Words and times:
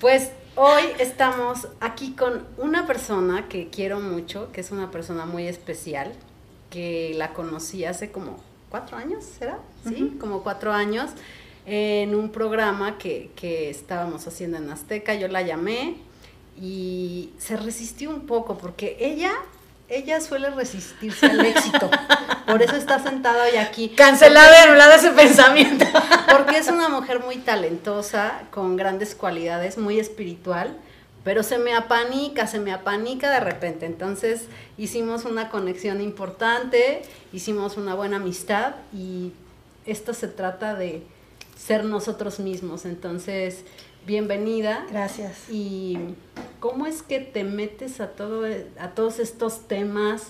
Pues 0.00 0.30
hoy 0.56 0.82
estamos 0.98 1.68
aquí 1.80 2.12
con 2.12 2.46
una 2.58 2.86
persona 2.86 3.48
que 3.48 3.68
quiero 3.68 4.00
mucho, 4.00 4.50
que 4.52 4.60
es 4.60 4.70
una 4.70 4.90
persona 4.90 5.24
muy 5.24 5.46
especial, 5.46 6.12
que 6.70 7.12
la 7.16 7.32
conocí 7.32 7.84
hace 7.84 8.10
como 8.10 8.38
cuatro 8.68 8.96
años, 8.96 9.24
¿será? 9.24 9.58
Sí, 9.86 10.16
como 10.20 10.42
cuatro 10.42 10.72
años, 10.72 11.10
en 11.66 12.14
un 12.14 12.30
programa 12.30 12.98
que, 12.98 13.30
que 13.36 13.70
estábamos 13.70 14.26
haciendo 14.26 14.58
en 14.58 14.68
Azteca. 14.68 15.14
Yo 15.14 15.28
la 15.28 15.42
llamé 15.42 15.96
y 16.60 17.30
se 17.38 17.56
resistió 17.56 18.10
un 18.10 18.26
poco 18.26 18.58
porque 18.58 18.96
ella 19.00 19.32
ella 19.94 20.20
suele 20.20 20.50
resistirse 20.50 21.26
al 21.26 21.44
éxito. 21.44 21.90
Por 22.46 22.62
eso 22.62 22.76
está 22.76 22.98
sentada 22.98 23.44
hoy 23.44 23.56
aquí. 23.56 23.90
Cancelada 23.90 24.50
y 24.58 24.68
anulada 24.68 24.96
ese 24.96 25.10
pensamiento. 25.10 25.84
Porque 26.30 26.58
es 26.58 26.68
una 26.68 26.88
mujer 26.88 27.20
muy 27.20 27.36
talentosa, 27.38 28.42
con 28.50 28.76
grandes 28.76 29.14
cualidades, 29.14 29.78
muy 29.78 29.98
espiritual, 29.98 30.76
pero 31.22 31.42
se 31.42 31.58
me 31.58 31.74
apanica, 31.74 32.46
se 32.46 32.58
me 32.58 32.72
apanica 32.72 33.30
de 33.30 33.40
repente. 33.40 33.86
Entonces 33.86 34.42
hicimos 34.76 35.24
una 35.24 35.48
conexión 35.48 36.00
importante, 36.00 37.02
hicimos 37.32 37.76
una 37.76 37.94
buena 37.94 38.16
amistad 38.16 38.74
y 38.92 39.32
esto 39.86 40.12
se 40.12 40.28
trata 40.28 40.74
de 40.74 41.02
ser 41.56 41.84
nosotros 41.84 42.40
mismos. 42.40 42.84
Entonces, 42.84 43.64
bienvenida. 44.06 44.84
Gracias. 44.90 45.32
Y 45.50 45.98
¿cómo 46.60 46.86
es 46.86 47.02
que 47.02 47.20
te 47.20 47.44
metes 47.44 48.00
a, 48.00 48.08
todo, 48.08 48.46
a 48.78 48.88
todos 48.88 49.18
estos 49.18 49.66
temas 49.68 50.28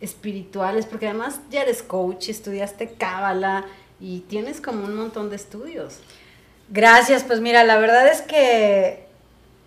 espirituales? 0.00 0.86
Porque 0.86 1.08
además 1.08 1.40
ya 1.50 1.62
eres 1.62 1.82
coach, 1.82 2.28
estudiaste 2.28 2.94
cábala 2.94 3.64
y 4.00 4.20
tienes 4.20 4.60
como 4.60 4.84
un 4.84 4.96
montón 4.96 5.30
de 5.30 5.36
estudios. 5.36 5.98
Gracias, 6.68 7.24
pues 7.24 7.40
mira, 7.40 7.64
la 7.64 7.78
verdad 7.78 8.08
es 8.08 8.22
que 8.22 9.06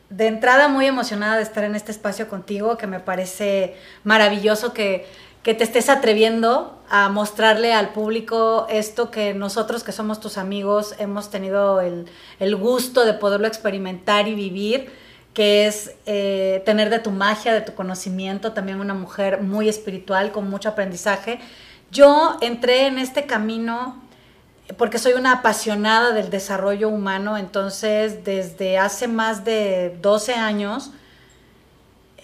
de 0.10 0.28
entrada 0.28 0.68
muy 0.68 0.86
emocionada 0.86 1.38
de 1.38 1.44
estar 1.44 1.64
en 1.64 1.76
este 1.76 1.92
espacio 1.92 2.28
contigo, 2.28 2.78
que 2.78 2.88
me 2.88 3.00
parece 3.00 3.76
maravilloso 4.04 4.74
que, 4.74 5.06
que 5.46 5.54
te 5.54 5.64
estés 5.64 5.90
atreviendo 5.90 6.82
a 6.90 7.08
mostrarle 7.10 7.72
al 7.72 7.90
público 7.90 8.66
esto 8.68 9.12
que 9.12 9.36
nosotros 9.36 9.84
que 9.84 9.92
somos 9.92 10.20
tus 10.20 10.40
amigos 10.40 10.96
hemos 10.98 11.30
tenido 11.30 11.82
el, 11.82 12.08
el 12.40 12.56
gusto 12.56 13.06
de 13.06 13.14
poderlo 13.14 13.46
experimentar 13.46 14.28
y 14.28 14.34
vivir 14.34 14.92
que 15.36 15.68
es 15.68 15.94
eh, 16.08 16.64
tener 16.66 16.90
de 16.90 16.98
tu 16.98 17.12
magia, 17.12 17.54
de 17.54 17.62
tu 17.62 17.76
conocimiento, 17.76 18.54
también 18.54 18.80
una 18.80 18.96
mujer 18.96 19.44
muy 19.44 19.70
espiritual, 19.70 20.32
con 20.32 20.50
mucho 20.50 20.70
aprendizaje. 20.70 21.38
Yo 21.92 22.38
entré 22.42 22.88
en 22.88 22.98
este 22.98 23.28
camino 23.28 24.02
porque 24.78 24.98
soy 24.98 25.14
una 25.14 25.32
apasionada 25.32 26.12
del 26.12 26.32
desarrollo 26.32 26.90
humano, 26.90 27.38
entonces 27.38 28.24
desde 28.24 28.80
hace 28.80 29.08
más 29.08 29.46
de 29.46 29.96
12 30.02 30.34
años 30.34 30.90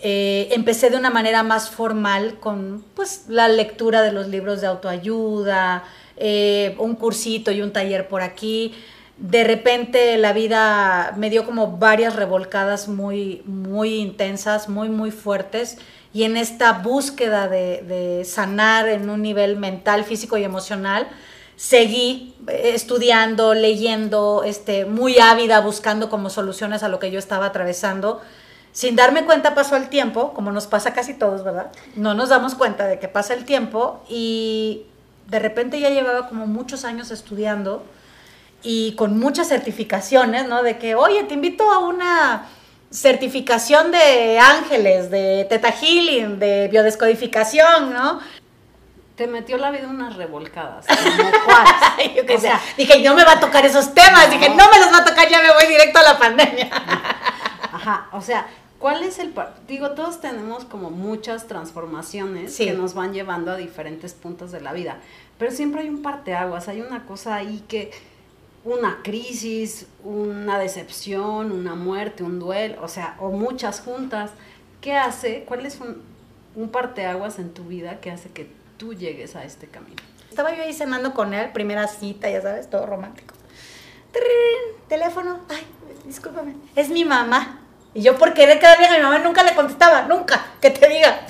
eh, 0.02 0.49
empecé 0.52 0.89
de 0.89 0.97
una 0.97 1.09
manera 1.09 1.44
más 1.44 1.69
formal 1.69 2.39
con 2.39 2.83
pues, 2.95 3.25
la 3.27 3.47
lectura 3.47 4.02
de 4.02 4.11
los 4.11 4.27
libros 4.27 4.61
de 4.61 4.67
autoayuda, 4.67 5.83
eh, 6.17 6.75
un 6.80 6.95
cursito 6.95 7.52
y 7.52 7.61
un 7.61 7.71
taller 7.71 8.07
por 8.07 8.22
aquí 8.22 8.73
de 9.22 9.44
repente 9.44 10.17
la 10.17 10.33
vida 10.33 11.13
me 11.16 11.29
dio 11.29 11.45
como 11.45 11.77
varias 11.77 12.16
revolcadas 12.16 12.88
muy, 12.88 13.44
muy 13.45 13.99
intensas, 13.99 14.67
muy, 14.67 14.89
muy 14.89 15.11
fuertes. 15.11 15.77
Y 16.11 16.23
en 16.23 16.38
esta 16.38 16.73
búsqueda 16.73 17.47
de, 17.47 18.23
sanar 18.25 18.89
en 18.89 19.09
un 19.09 19.22
nivel 19.22 19.57
mental, 19.57 20.03
físico 20.05 20.38
y 20.38 20.44
emocional, 20.44 21.07
seguí 21.55 22.33
eh, 22.47 22.72
estudiando, 22.73 23.53
leyendo, 23.53 24.41
este, 24.44 24.85
muy 24.85 25.19
ávida, 25.19 25.61
buscando 25.61 26.09
como 26.09 26.31
soluciones 26.31 26.81
a 26.81 26.89
lo 26.89 26.97
que 26.97 27.11
yo 27.11 27.19
estaba 27.19 27.45
atravesando. 27.45 28.22
Sin 28.73 28.96
darme 28.96 29.25
cuenta 29.25 29.53
pasó 29.53 29.75
el 29.75 29.90
tiempo, 29.90 30.34
como 30.34 30.51
nos 30.51 30.68
pasa 30.68 30.94
casi 30.94 31.13
todos, 31.13 31.44
¿verdad? 31.44 31.72
No 31.96 32.13
nos 32.13 32.29
damos 32.29 32.56
cuenta 32.56 32.88
de 32.88 33.00
que 33.00 33.07
pasa 33.07 33.34
el 33.34 33.44
tiempo 33.44 34.03
y 34.07 34.85
de 35.28 35.40
repente 35.40 35.79
ya 35.79 35.90
llevaba 35.90 36.28
como 36.29 36.47
muchos 36.47 36.85
años 36.85 37.12
estudiando 37.12 37.84
y 38.63 38.94
con 38.96 39.19
muchas 39.19 39.47
certificaciones, 39.50 40.47
¿no? 40.47 40.63
De 40.63 40.78
que, 40.78 40.96
oye, 40.96 41.23
te 41.23 41.34
invito 41.34 41.69
a 41.69 41.79
una 41.79 42.47
certificación 42.91 43.91
de 43.91 44.40
ángeles, 44.40 45.09
de 45.09 45.46
teta 45.50 45.72
healing, 45.72 46.40
de 46.40 46.67
biodescodificación, 46.69 47.94
¿no? 47.94 48.19
Te 49.16 49.28
metió 49.28 49.57
la 49.57 49.72
vida 49.72 49.88
unas 49.88 50.16
revolcadas. 50.16 50.85
Yo 52.16 52.35
o 52.35 52.40
sea, 52.40 52.59
dije, 52.78 53.00
no 53.01 53.16
me 53.16 53.23
va 53.23 53.34
a 53.34 53.40
tocar 53.40 53.66
esos 53.66 53.94
temas. 53.94 54.29
Dije, 54.31 54.50
no 54.50 54.69
me 54.69 54.79
los 54.79 54.91
va 54.91 55.00
a 55.00 55.06
tocar, 55.06 55.29
ya 55.29 55.41
me 55.41 55.53
voy 55.53 55.67
directo 55.67 56.00
a 56.00 56.03
la 56.03 56.17
pandemia. 56.17 56.69
Ajá, 57.72 58.09
o 58.12 58.22
sea, 58.22 58.48
¿cuál 58.80 59.04
es 59.04 59.20
el... 59.20 59.34
Digo, 59.68 59.92
todos 59.92 60.22
tenemos 60.22 60.66
como 60.66 60.90
muchas 60.90 61.48
transformaciones 61.48 62.58
que 62.58 62.74
nos 62.74 62.94
van 62.94 63.14
llevando 63.14 63.52
a 63.52 63.58
diferentes 63.58 64.14
puntos 64.14 64.52
de 64.52 64.62
la 64.62 64.74
vida, 64.74 64.98
pero 65.38 65.52
siempre 65.52 65.82
hay 65.82 65.90
un 65.90 66.02
parteaguas, 66.02 66.68
hay 66.68 66.82
una 66.82 67.06
cosa 67.06 67.36
ahí 67.36 67.64
que 67.68 67.92
una 68.64 69.00
crisis, 69.04 69.88
una 70.04 70.59
decepción, 70.59 71.52
una 71.52 71.76
muerte, 71.76 72.24
un 72.24 72.40
duelo, 72.40 72.82
o 72.84 72.88
sea, 72.88 73.16
o 73.20 73.32
muchas 73.32 73.82
juntas. 73.82 74.32
¿Qué 74.82 74.96
hace? 74.96 75.44
¿Cuál 75.46 75.66
es 75.66 75.80
un, 75.80 76.02
un 76.56 76.70
parteaguas 76.70 77.40
en 77.40 77.53
tu 77.53 77.64
vida 77.64 78.00
que 78.00 78.12
hace 78.12 78.30
que 78.30 78.52
tú 78.78 78.94
llegues 78.94 79.36
a 79.36 79.44
este 79.44 79.68
camino? 79.68 80.02
Estaba 80.30 80.56
yo 80.56 80.64
ahí 80.64 80.74
cenando 80.74 81.14
con 81.14 81.34
él, 81.34 81.52
primera 81.52 81.88
cita, 81.88 82.30
ya 82.30 82.42
sabes, 82.42 82.70
todo 82.70 82.86
romántico. 82.86 83.36
teléfono, 84.88 85.40
ay, 85.50 85.66
discúlpame, 86.06 86.56
es 86.76 86.90
mi 86.90 87.03
mamá. 87.03 87.60
Y 87.94 88.02
yo 88.02 88.18
por 88.18 88.34
querer 88.34 88.59
quedar 88.59 88.78
bien 88.78 88.91
a 88.91 88.97
mi 88.97 89.03
mamá 89.03 89.19
nunca 89.19 89.44
le 89.44 89.53
contestaba, 89.53 90.03
nunca, 90.03 90.44
que 90.62 90.69
te 90.69 90.88
diga. 90.88 91.22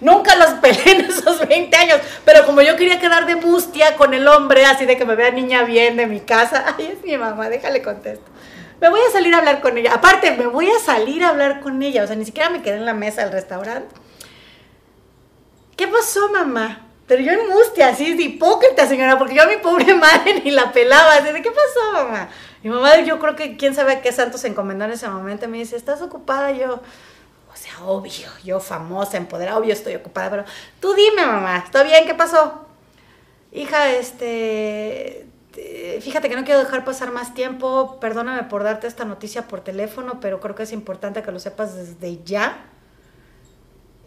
Nunca 0.00 0.36
los 0.36 0.50
peleé 0.60 0.92
en 0.92 1.00
esos 1.10 1.46
20 1.46 1.76
años, 1.76 2.00
pero 2.24 2.44
como 2.44 2.62
yo 2.62 2.76
quería 2.76 3.00
quedar 3.00 3.26
de 3.26 3.36
mustia 3.36 3.96
con 3.96 4.14
el 4.14 4.26
hombre, 4.28 4.64
así 4.66 4.84
de 4.84 4.96
que 4.96 5.04
me 5.04 5.14
vea 5.14 5.30
niña 5.30 5.62
bien 5.62 5.96
de 5.96 6.06
mi 6.06 6.20
casa, 6.20 6.64
ay, 6.78 6.96
es 6.96 7.04
mi 7.04 7.16
mamá, 7.16 7.48
déjale 7.48 7.82
contesto. 7.82 8.24
Me 8.80 8.90
voy 8.90 9.00
a 9.08 9.10
salir 9.10 9.34
a 9.34 9.38
hablar 9.38 9.62
con 9.62 9.78
ella. 9.78 9.94
Aparte, 9.94 10.32
me 10.32 10.46
voy 10.46 10.68
a 10.70 10.78
salir 10.78 11.24
a 11.24 11.30
hablar 11.30 11.60
con 11.60 11.82
ella, 11.82 12.04
o 12.04 12.06
sea, 12.06 12.16
ni 12.16 12.26
siquiera 12.26 12.50
me 12.50 12.60
quedé 12.60 12.76
en 12.76 12.84
la 12.84 12.92
mesa 12.92 13.22
del 13.22 13.32
restaurante. 13.32 13.94
¿Qué 15.76 15.88
pasó, 15.88 16.28
mamá? 16.30 16.85
Pero 17.06 17.22
yo 17.22 17.32
en 17.32 17.48
mustia, 17.48 17.88
así 17.88 18.14
de 18.14 18.24
hipócrita, 18.24 18.86
señora, 18.86 19.16
porque 19.18 19.34
yo 19.34 19.42
a 19.42 19.46
mi 19.46 19.58
pobre 19.58 19.94
madre 19.96 20.42
ni 20.44 20.50
la 20.50 20.72
pelaba. 20.72 21.14
Así 21.14 21.32
de, 21.32 21.42
¿qué 21.42 21.50
pasó, 21.50 21.92
mamá? 21.92 22.28
Mi 22.62 22.70
mamá, 22.70 22.98
yo 23.00 23.18
creo 23.18 23.36
que 23.36 23.56
quién 23.56 23.74
sabe 23.74 23.92
a 23.92 24.02
qué 24.02 24.12
santos 24.12 24.44
encomendó 24.44 24.84
en 24.86 24.92
ese 24.92 25.08
momento. 25.08 25.46
Me 25.48 25.58
dice, 25.58 25.76
¿estás 25.76 26.02
ocupada? 26.02 26.50
Yo, 26.50 26.74
o 26.74 27.56
sea, 27.56 27.84
obvio, 27.84 28.28
yo 28.44 28.60
famosa, 28.60 29.16
empoderada, 29.16 29.58
obvio 29.58 29.72
estoy 29.72 29.94
ocupada, 29.94 30.30
pero 30.30 30.44
tú 30.80 30.94
dime, 30.94 31.24
mamá, 31.24 31.62
¿está 31.64 31.82
bien? 31.84 32.06
¿Qué 32.06 32.14
pasó? 32.14 32.66
Hija, 33.52 33.92
este, 33.92 35.26
fíjate 36.00 36.28
que 36.28 36.36
no 36.36 36.44
quiero 36.44 36.60
dejar 36.60 36.84
pasar 36.84 37.12
más 37.12 37.34
tiempo, 37.34 37.98
perdóname 38.00 38.42
por 38.44 38.62
darte 38.62 38.86
esta 38.86 39.04
noticia 39.04 39.48
por 39.48 39.60
teléfono, 39.60 40.20
pero 40.20 40.40
creo 40.40 40.54
que 40.54 40.64
es 40.64 40.72
importante 40.72 41.22
que 41.22 41.32
lo 41.32 41.38
sepas 41.38 41.74
desde 41.74 42.22
ya. 42.24 42.66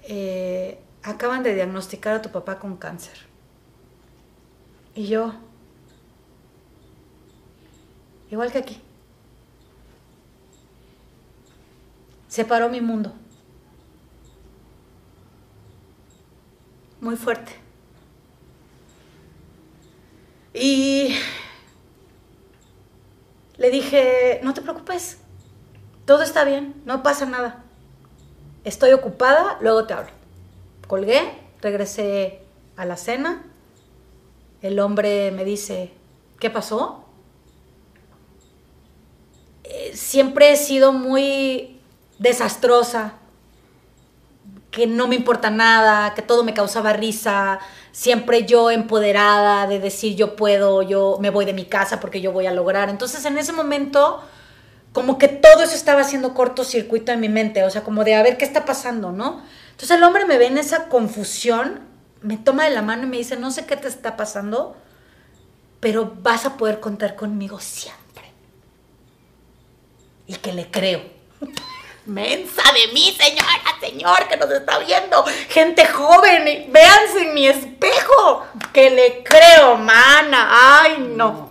Eh, 0.04 0.80
acaban 1.04 1.44
de 1.44 1.56
diagnosticar 1.56 2.16
a 2.16 2.22
tu 2.22 2.32
papá 2.32 2.60
con 2.60 2.78
cáncer. 2.78 3.18
Y 4.96 5.08
yo, 5.08 5.34
igual 8.32 8.52
que 8.52 8.58
aquí, 8.58 8.82
separó 12.28 12.70
mi 12.70 12.82
mundo. 12.82 13.14
muy 17.02 17.16
fuerte. 17.16 17.54
Y 20.54 21.16
le 23.58 23.70
dije, 23.70 24.40
no 24.44 24.54
te 24.54 24.62
preocupes, 24.62 25.20
todo 26.06 26.24
está 26.24 26.44
bien, 26.44 26.82
no 26.86 27.04
pasa 27.04 27.26
nada. 27.26 27.64
Estoy 28.64 28.92
ocupada, 28.92 29.58
luego 29.62 29.86
te 29.86 29.94
hablo. 29.94 30.19
Colgué, 30.90 31.22
regresé 31.62 32.40
a 32.76 32.84
la 32.84 32.98
cena. 32.98 33.44
El 34.64 34.80
hombre 34.80 35.30
me 35.30 35.46
dice, 35.46 35.92
¿qué 36.40 36.50
pasó? 36.50 37.06
Eh, 39.66 39.92
siempre 39.94 40.52
he 40.52 40.58
sido 40.58 40.92
muy 40.92 41.80
desastrosa, 42.18 43.14
que 44.72 44.88
no 44.88 45.08
me 45.08 45.16
importa 45.16 45.52
nada, 45.52 46.16
que 46.16 46.24
todo 46.24 46.44
me 46.44 46.56
causaba 46.56 46.92
risa, 46.94 47.60
siempre 47.92 48.48
yo 48.48 48.72
empoderada 48.72 49.68
de 49.68 49.78
decir 49.78 50.16
yo 50.16 50.36
puedo, 50.36 50.82
yo 50.82 51.20
me 51.22 51.30
voy 51.30 51.46
de 51.46 51.54
mi 51.54 51.66
casa 51.66 52.00
porque 52.00 52.20
yo 52.20 52.32
voy 52.32 52.48
a 52.48 52.52
lograr. 52.52 52.90
Entonces 52.90 53.24
en 53.26 53.38
ese 53.38 53.54
momento 53.54 54.24
como 54.92 55.20
que 55.20 55.28
todo 55.28 55.62
eso 55.62 55.76
estaba 55.76 56.02
haciendo 56.02 56.34
cortocircuito 56.34 57.12
en 57.12 57.20
mi 57.20 57.30
mente, 57.30 57.64
o 57.64 57.70
sea, 57.70 57.84
como 57.84 58.04
de 58.04 58.16
a 58.16 58.24
ver 58.24 58.38
qué 58.40 58.46
está 58.46 58.66
pasando, 58.66 59.12
¿no? 59.12 59.44
Entonces 59.80 59.96
el 59.96 60.04
hombre 60.04 60.26
me 60.26 60.38
ve 60.38 60.48
en 60.48 60.58
esa 60.58 60.90
confusión, 60.90 61.80
me 62.22 62.36
toma 62.36 62.66
de 62.66 62.72
la 62.72 62.82
mano 62.82 63.04
y 63.04 63.06
me 63.06 63.16
dice, 63.16 63.38
no 63.38 63.50
sé 63.50 63.66
qué 63.66 63.78
te 63.78 63.88
está 63.88 64.18
pasando, 64.18 64.76
pero 65.80 66.18
vas 66.20 66.46
a 66.46 66.58
poder 66.58 66.82
contar 66.82 67.16
conmigo 67.16 67.62
siempre. 67.62 68.26
y 70.28 70.36
que 70.36 70.52
le 70.52 70.70
creo. 70.70 71.02
Mensa 72.06 72.62
de 72.74 72.92
mí, 72.92 73.16
señora, 73.18 73.78
señor, 73.80 74.28
que 74.28 74.36
nos 74.36 74.52
está 74.52 74.80
viendo. 74.80 75.24
Gente 75.48 75.86
joven, 75.86 76.74
véanse 76.74 77.30
en 77.30 77.34
mi 77.34 77.48
espejo. 77.48 78.44
Que 78.74 78.90
le 78.90 79.24
creo, 79.24 79.78
mana. 79.78 80.82
Ay, 80.82 80.98
no. 81.16 81.49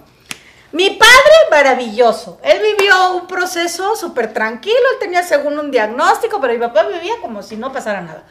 Mi 0.72 0.90
padre, 0.90 1.34
maravilloso. 1.50 2.38
Él 2.42 2.60
vivió 2.62 3.14
un 3.14 3.26
proceso 3.26 3.96
súper 3.96 4.32
tranquilo. 4.34 4.76
Él 4.92 4.98
tenía 5.00 5.22
según 5.22 5.58
un 5.58 5.70
diagnóstico, 5.70 6.40
pero 6.40 6.52
mi 6.52 6.60
papá 6.60 6.84
vivía 6.84 7.14
como 7.20 7.42
si 7.42 7.56
no 7.56 7.72
pasara 7.72 8.00
nada. 8.02 8.24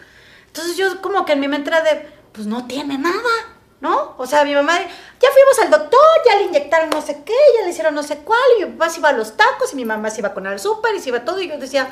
Entonces 0.48 0.78
yo 0.78 1.02
como 1.02 1.26
que 1.26 1.34
en 1.34 1.40
mi 1.40 1.48
mente 1.48 1.70
era 1.70 1.82
de, 1.82 2.08
pues 2.32 2.46
no 2.46 2.68
tiene 2.68 2.98
nada. 2.98 3.58
¿no? 3.80 4.16
O 4.18 4.26
sea, 4.26 4.44
mi 4.44 4.54
mamá, 4.54 4.80
ya 4.80 5.30
fuimos 5.32 5.60
al 5.62 5.70
doctor, 5.70 6.00
ya 6.26 6.36
le 6.38 6.46
inyectaron 6.46 6.90
no 6.90 7.02
sé 7.02 7.22
qué, 7.24 7.34
ya 7.58 7.64
le 7.64 7.72
hicieron 7.72 7.94
no 7.94 8.04
sé 8.04 8.20
cuál, 8.20 8.40
y 8.60 8.66
mi 8.66 8.72
papá 8.72 8.90
se 8.90 9.00
iba 9.00 9.10
a 9.10 9.14
los 9.14 9.38
tacos, 9.38 9.74
y 9.74 9.76
mi 9.76 9.86
mamá 9.86 10.10
se 10.10 10.22
iba 10.22 10.34
con 10.34 10.48
el 10.48 10.60
súper, 10.60 10.96
y 10.96 11.00
se 11.00 11.10
iba 11.10 11.24
todo, 11.24 11.40
y 11.42 11.48
yo 11.48 11.58
decía, 11.58 11.88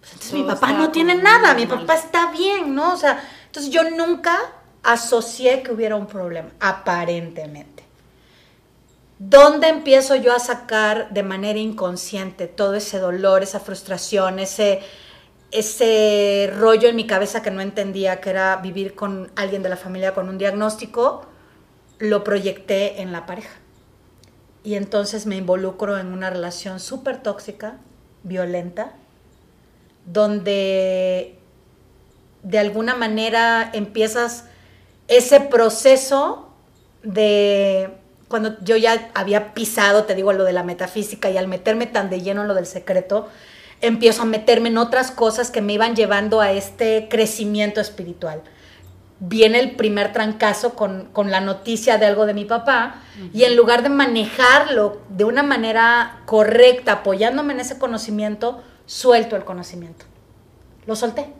pues 0.00 0.12
entonces 0.12 0.32
mi 0.32 0.42
papá 0.42 0.72
no 0.72 0.90
tiene 0.90 1.14
nada, 1.14 1.54
mi 1.54 1.66
papá 1.66 1.94
está 1.94 2.30
bien, 2.32 2.74
¿no? 2.74 2.94
O 2.94 2.96
sea, 2.96 3.22
entonces 3.46 3.70
yo 3.70 3.88
nunca 3.90 4.38
asocié 4.82 5.62
que 5.62 5.72
hubiera 5.72 5.96
un 5.96 6.06
problema, 6.06 6.50
aparentemente. 6.60 7.75
¿Dónde 9.18 9.68
empiezo 9.68 10.14
yo 10.16 10.34
a 10.34 10.38
sacar 10.38 11.10
de 11.10 11.22
manera 11.22 11.58
inconsciente 11.58 12.46
todo 12.46 12.74
ese 12.74 12.98
dolor, 12.98 13.42
esa 13.42 13.60
frustración, 13.60 14.38
ese 14.38 14.82
ese 15.50 16.52
rollo 16.56 16.88
en 16.88 16.96
mi 16.96 17.06
cabeza 17.06 17.42
que 17.42 17.50
no 17.50 17.60
entendía, 17.60 18.20
que 18.20 18.30
era 18.30 18.56
vivir 18.56 18.94
con 18.94 19.30
alguien 19.36 19.62
de 19.62 19.68
la 19.68 19.76
familia 19.76 20.14
con 20.14 20.28
un 20.28 20.38
diagnóstico, 20.38 21.24
lo 21.98 22.24
proyecté 22.24 23.00
en 23.00 23.12
la 23.12 23.26
pareja. 23.26 23.56
Y 24.64 24.74
entonces 24.74 25.26
me 25.26 25.36
involucro 25.36 25.98
en 25.98 26.08
una 26.08 26.30
relación 26.30 26.80
súper 26.80 27.22
tóxica, 27.22 27.78
violenta, 28.24 28.94
donde 30.04 31.38
de 32.42 32.58
alguna 32.58 32.94
manera 32.94 33.70
empiezas 33.72 34.44
ese 35.08 35.40
proceso 35.40 36.50
de 37.02 37.96
cuando 38.28 38.56
yo 38.60 38.76
ya 38.76 39.10
había 39.14 39.54
pisado, 39.54 40.04
te 40.04 40.14
digo, 40.14 40.32
lo 40.32 40.44
de 40.44 40.52
la 40.52 40.62
metafísica 40.62 41.30
y 41.30 41.36
al 41.36 41.48
meterme 41.48 41.86
tan 41.86 42.10
de 42.10 42.20
lleno 42.20 42.42
en 42.42 42.48
lo 42.48 42.54
del 42.54 42.66
secreto, 42.66 43.28
empiezo 43.80 44.22
a 44.22 44.26
meterme 44.26 44.68
en 44.68 44.78
otras 44.78 45.10
cosas 45.10 45.50
que 45.50 45.60
me 45.60 45.74
iban 45.74 45.94
llevando 45.94 46.40
a 46.40 46.52
este 46.52 47.08
crecimiento 47.08 47.80
espiritual. 47.80 48.42
Viene 49.18 49.60
el 49.60 49.76
primer 49.76 50.12
trancazo 50.12 50.74
con, 50.74 51.08
la 51.30 51.40
noticia 51.40 51.98
de 51.98 52.06
algo 52.06 52.26
de 52.26 52.34
mi 52.34 52.44
papá 52.44 52.96
y 53.32 53.44
en 53.44 53.56
lugar 53.56 53.82
de 53.82 53.88
manejarlo 53.88 55.00
de 55.08 55.24
una 55.24 55.42
manera 55.42 56.20
correcta, 56.26 56.92
apoyándome 56.92 57.54
en 57.54 57.60
ese 57.60 57.78
conocimiento, 57.78 58.62
suelto 58.84 59.36
el 59.36 59.44
conocimiento. 59.44 60.04
Lo 60.86 60.96
solté. 60.96 61.32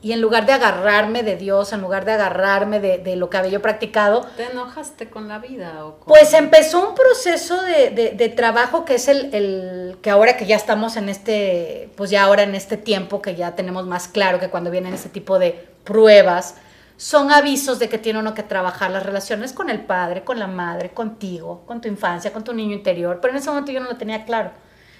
Y 0.00 0.12
en 0.12 0.20
lugar 0.20 0.46
de 0.46 0.52
agarrarme 0.52 1.24
de 1.24 1.36
Dios, 1.36 1.72
en 1.72 1.80
lugar 1.80 2.04
de 2.04 2.12
agarrarme 2.12 2.78
de, 2.78 3.16
lo 3.16 3.28
que 3.30 3.36
había 3.36 3.50
yo 3.50 3.62
practicado... 3.62 4.24
¿Te 4.36 4.44
enojaste 4.44 5.10
con 5.10 5.26
la 5.26 5.40
vida? 5.40 5.84
O 5.84 5.96
Pues 6.06 6.34
empezó 6.34 6.88
un 6.88 6.94
proceso 6.94 7.60
de, 7.62 8.32
trabajo 8.36 8.84
que 8.84 8.94
es 8.94 9.08
el, 9.08 9.98
que 10.00 10.10
ahora 10.10 10.36
que 10.36 10.46
ya 10.46 10.54
estamos 10.54 10.96
en 10.96 11.08
este, 11.08 11.90
pues 11.96 12.10
ya 12.10 12.22
ahora 12.22 12.44
en 12.44 12.54
este 12.54 12.76
tiempo 12.76 13.20
que 13.20 13.34
ya 13.34 13.56
tenemos 13.56 13.86
más 13.86 14.06
claro 14.06 14.38
que 14.38 14.50
cuando 14.50 14.70
vienen 14.70 14.94
ese 14.94 15.08
tipo 15.08 15.40
de 15.40 15.66
pruebas, 15.82 16.54
son 16.96 17.32
avisos 17.32 17.80
de 17.80 17.88
que 17.88 17.98
tiene 17.98 18.20
uno 18.20 18.34
que 18.34 18.44
trabajar 18.44 18.92
las 18.92 19.04
relaciones 19.04 19.52
con 19.52 19.68
el 19.68 19.80
padre, 19.80 20.22
con 20.22 20.38
la 20.38 20.46
madre, 20.46 20.90
contigo, 20.90 21.64
con 21.66 21.80
tu 21.80 21.88
infancia, 21.88 22.32
con 22.32 22.44
tu 22.44 22.52
niño 22.52 22.74
interior. 22.74 23.18
Pero 23.20 23.32
en 23.32 23.38
ese 23.38 23.50
momento 23.50 23.72
yo 23.72 23.80
no 23.80 23.88
lo 23.88 23.96
tenía 23.96 24.24
claro. 24.24 24.52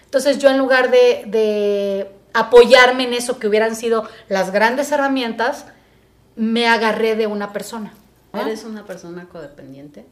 Entonces 0.04 0.38
yo 0.38 0.50
en 0.50 0.58
lugar 0.58 0.90
de 0.90 2.17
apoyarme 2.32 3.04
en 3.04 3.14
eso 3.14 3.38
que 3.38 3.48
hubieran 3.48 3.76
sido 3.76 4.08
las 4.28 4.52
grandes 4.52 4.92
herramientas, 4.92 5.66
me 6.36 6.68
agarré 6.68 7.16
de 7.16 7.26
una 7.26 7.52
persona. 7.52 7.92
¿Eres 8.32 8.64
una 8.64 8.84
persona 8.84 9.26
codependiente? 9.30 10.06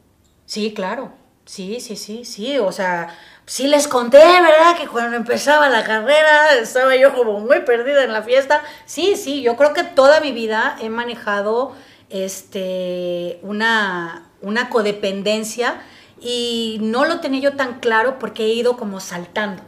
Sí, 0.45 0.73
claro. 0.73 1.11
Sí, 1.45 1.79
sí, 1.79 1.95
sí, 1.95 2.25
sí. 2.25 2.57
O 2.57 2.71
sea, 2.71 3.15
sí 3.45 3.67
les 3.67 3.87
conté, 3.87 4.17
¿verdad? 4.17 4.75
Que 4.77 4.87
cuando 4.87 5.15
empezaba 5.15 5.69
la 5.69 5.83
carrera 5.83 6.55
estaba 6.55 6.95
yo 6.95 7.13
como 7.15 7.39
muy 7.39 7.61
perdida 7.61 8.03
en 8.03 8.11
la 8.11 8.23
fiesta. 8.23 8.61
Sí, 8.85 9.15
sí, 9.15 9.41
yo 9.41 9.55
creo 9.55 9.73
que 9.73 9.83
toda 9.83 10.19
mi 10.19 10.33
vida 10.33 10.77
he 10.81 10.89
manejado 10.89 11.73
este, 12.09 13.39
una, 13.43 14.29
una 14.41 14.69
codependencia 14.69 15.81
y 16.19 16.79
no 16.81 17.05
lo 17.05 17.19
tenía 17.19 17.41
yo 17.41 17.55
tan 17.55 17.79
claro 17.79 18.19
porque 18.19 18.45
he 18.45 18.49
ido 18.49 18.75
como 18.75 18.99
saltando, 18.99 19.63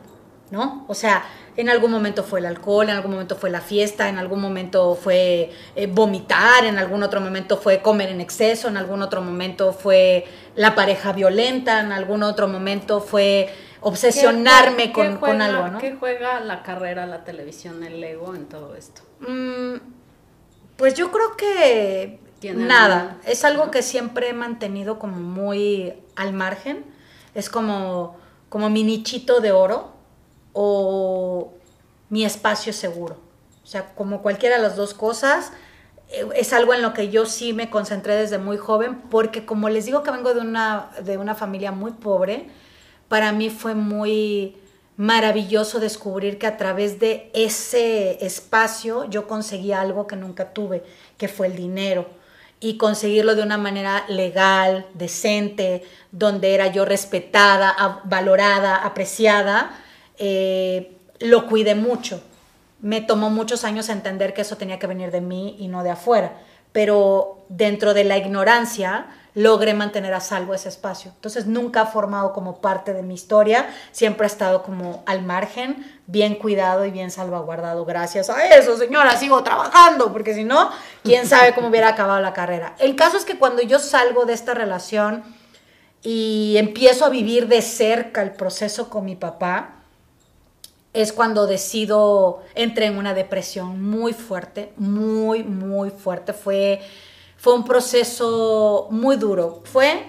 ¿no? 0.52 0.86
O 0.88 0.96
sea, 0.96 1.24
en 1.60 1.70
algún 1.70 1.92
momento 1.92 2.24
fue 2.24 2.40
el 2.40 2.46
alcohol, 2.46 2.88
en 2.88 2.96
algún 2.96 3.12
momento 3.12 3.36
fue 3.36 3.50
la 3.50 3.60
fiesta, 3.60 4.08
en 4.08 4.18
algún 4.18 4.40
momento 4.40 4.96
fue 4.96 5.52
eh, 5.76 5.88
vomitar, 5.88 6.64
en 6.64 6.78
algún 6.78 7.04
otro 7.04 7.20
momento 7.20 7.58
fue 7.58 7.82
comer 7.82 8.08
en 8.08 8.22
exceso, 8.22 8.70
en 8.70 8.78
algún 8.78 9.02
otro 9.02 9.22
momento 9.22 9.74
fue 9.74 10.26
la 10.56 10.74
pareja 10.74 11.12
violenta, 11.12 11.82
en 11.82 11.92
algún 11.92 12.24
otro 12.24 12.48
momento 12.48 13.02
fue 13.02 13.54
obsesionarme 13.82 14.94
con, 14.94 15.42
algo, 15.42 15.68
¿no? 15.68 15.80
¿Qué 15.80 15.98
juega 16.00 16.40
la 16.40 16.64
carrera, 16.64 17.06
la 17.06 17.26
televisión, 17.26 17.84
el 17.84 18.02
ego 18.02 18.34
en 18.36 18.46
todo 18.46 18.76
esto? 18.76 19.02
Mm, 19.20 19.82
pues 20.78 20.94
yo 20.94 21.12
creo 21.12 21.36
que 21.36 22.22
nada, 22.56 23.18
es 23.26 23.44
algo 23.44 23.70
que 23.70 23.82
siempre 23.82 24.30
he 24.30 24.34
mantenido 24.34 24.98
como 24.98 25.18
muy 25.18 25.94
al 26.16 26.32
margen, 26.32 26.86
es 27.36 27.50
como, 27.50 28.16
como 28.48 28.70
mi 28.70 28.86
nichito 28.86 29.42
de 29.42 29.52
oro 29.52 29.99
o 30.62 31.54
mi 32.10 32.26
espacio 32.26 32.74
seguro. 32.74 33.16
O 33.64 33.68
sea, 33.68 33.96
como 33.96 34.22
cualquiera 34.22 34.58
de 34.58 34.62
las 34.62 34.76
dos 34.76 34.94
cosas, 34.94 35.54
eh, 36.10 36.28
es 36.36 36.52
algo 36.52 36.74
en 36.74 36.82
lo 36.82 36.94
que 36.94 37.08
yo 37.08 37.26
sí 37.26 37.54
me 37.54 37.70
concentré 37.70 38.16
desde 38.16 38.40
muy 38.40 38.58
joven, 38.58 39.00
porque 39.10 39.46
como 39.46 39.70
les 39.70 39.86
digo 39.86 40.04
que 40.04 40.12
vengo 40.12 40.34
de 40.34 40.42
una, 40.42 40.90
de 41.02 41.18
una 41.18 41.34
familia 41.34 41.72
muy 41.72 41.92
pobre, 41.92 42.48
para 43.08 43.32
mí 43.32 43.50
fue 43.50 43.74
muy 43.74 44.58
maravilloso 44.98 45.80
descubrir 45.80 46.38
que 46.38 46.48
a 46.48 46.58
través 46.58 47.00
de 47.00 47.32
ese 47.34 48.26
espacio 48.26 49.06
yo 49.06 49.28
conseguía 49.28 49.80
algo 49.80 50.08
que 50.08 50.18
nunca 50.18 50.52
tuve, 50.52 50.84
que 51.18 51.30
fue 51.30 51.48
el 51.48 51.56
dinero. 51.56 52.06
Y 52.60 52.76
conseguirlo 52.76 53.36
de 53.36 53.44
una 53.44 53.58
manera 53.58 54.04
legal, 54.10 54.88
decente, 54.94 55.84
donde 56.12 56.54
era 56.54 56.68
yo 56.68 56.84
respetada, 56.84 58.02
valorada, 58.04 58.76
apreciada 58.76 59.72
eh, 60.20 60.98
lo 61.20 61.48
cuidé 61.48 61.76
mucho. 61.76 62.22
Me 62.82 63.02
tomó 63.02 63.30
muchos 63.30 63.64
años 63.64 63.90
entender 63.90 64.34
que 64.34 64.42
eso 64.42 64.58
tenía 64.58 64.80
que 64.80 64.88
venir 64.88 65.12
de 65.12 65.22
mí 65.22 65.56
y 65.60 65.68
no 65.68 65.84
de 65.84 65.90
afuera, 65.90 66.34
pero 66.72 67.46
dentro 67.50 67.94
de 67.94 68.04
la 68.04 68.18
ignorancia 68.18 69.08
logré 69.36 69.74
mantener 69.74 70.14
a 70.14 70.20
salvo 70.20 70.54
ese 70.54 70.70
espacio. 70.70 71.12
Entonces 71.16 71.46
nunca 71.46 71.82
ha 71.82 71.86
formado 71.86 72.34
como 72.34 72.62
parte 72.62 72.94
de 72.94 73.04
mi 73.04 73.14
historia, 73.14 73.70
siempre 73.92 74.26
ha 74.26 74.28
estado 74.28 74.64
como 74.64 75.04
al 75.06 75.24
margen, 75.24 75.86
bien 76.08 76.36
cuidado 76.36 76.86
y 76.86 76.92
bien 76.92 77.12
salvaguardado. 77.12 77.86
Gracias 77.86 78.30
a 78.30 78.46
eso, 78.48 78.78
señora, 78.78 79.18
sigo 79.18 79.44
trabajando, 79.44 80.12
porque 80.12 80.34
si 80.34 80.44
no, 80.44 80.70
quién 81.04 81.26
sabe 81.28 81.54
cómo 81.54 81.68
hubiera 81.68 81.90
acabado 81.90 82.20
la 82.22 82.34
carrera. 82.34 82.76
El 82.80 82.96
caso 82.96 83.18
es 83.18 83.26
que 83.26 83.38
cuando 83.38 83.62
yo 83.62 83.80
salgo 83.80 84.26
de 84.26 84.34
esta 84.34 84.54
relación 84.54 85.24
y 86.02 86.56
empiezo 86.58 87.06
a 87.06 87.10
vivir 87.10 87.48
de 87.48 87.62
cerca 87.62 88.22
el 88.22 88.32
proceso 88.32 88.90
con 88.90 89.06
mi 89.06 89.16
papá, 89.16 89.79
es 90.94 91.14
cuando 91.14 91.46
decido, 91.46 92.44
entré 92.56 92.88
en 92.88 92.98
una 92.98 93.14
depresión 93.14 93.82
muy 93.82 94.14
fuerte, 94.14 94.74
muy, 94.78 95.44
muy 95.44 95.92
fuerte. 95.92 96.34
Fue, 96.34 96.82
fue 97.38 97.54
un 97.54 97.64
proceso 97.64 98.88
muy 98.90 99.16
duro. 99.16 99.62
Fue 99.66 100.04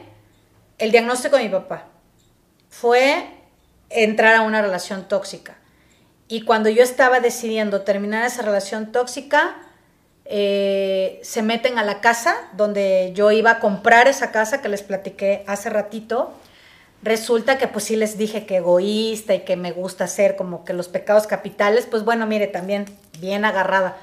el 0.78 0.90
diagnóstico 0.90 1.36
de 1.36 1.44
mi 1.44 1.48
papá. 1.50 1.86
Fue 2.70 3.26
entrar 3.90 4.36
a 4.36 4.42
una 4.42 4.62
relación 4.62 5.06
tóxica. 5.06 5.58
Y 6.28 6.42
cuando 6.42 6.70
yo 6.70 6.82
estaba 6.82 7.20
decidiendo 7.20 7.82
terminar 7.82 8.24
esa 8.24 8.42
relación 8.42 8.92
tóxica, 8.92 9.56
eh, 10.24 11.18
se 11.24 11.42
meten 11.42 11.78
a 11.78 11.84
la 11.84 12.00
casa 12.00 12.36
donde 12.56 13.12
yo 13.14 13.32
iba 13.32 13.50
a 13.50 13.58
comprar 13.58 14.06
esa 14.06 14.30
casa 14.30 14.62
que 14.62 14.68
les 14.68 14.82
platiqué 14.82 15.42
hace 15.48 15.70
ratito 15.70 16.32
resulta 17.02 17.58
que 17.58 17.68
pues 17.68 17.84
sí 17.84 17.96
les 17.96 18.18
dije 18.18 18.46
que 18.46 18.58
egoísta 18.58 19.34
y 19.34 19.40
que 19.40 19.56
me 19.56 19.72
gusta 19.72 20.04
hacer 20.04 20.36
como 20.36 20.64
que 20.64 20.72
los 20.72 20.88
pecados 20.88 21.26
capitales, 21.26 21.86
pues 21.90 22.04
bueno, 22.04 22.26
mire, 22.26 22.46
también 22.46 22.86
bien 23.20 23.44
agarrada. 23.44 23.96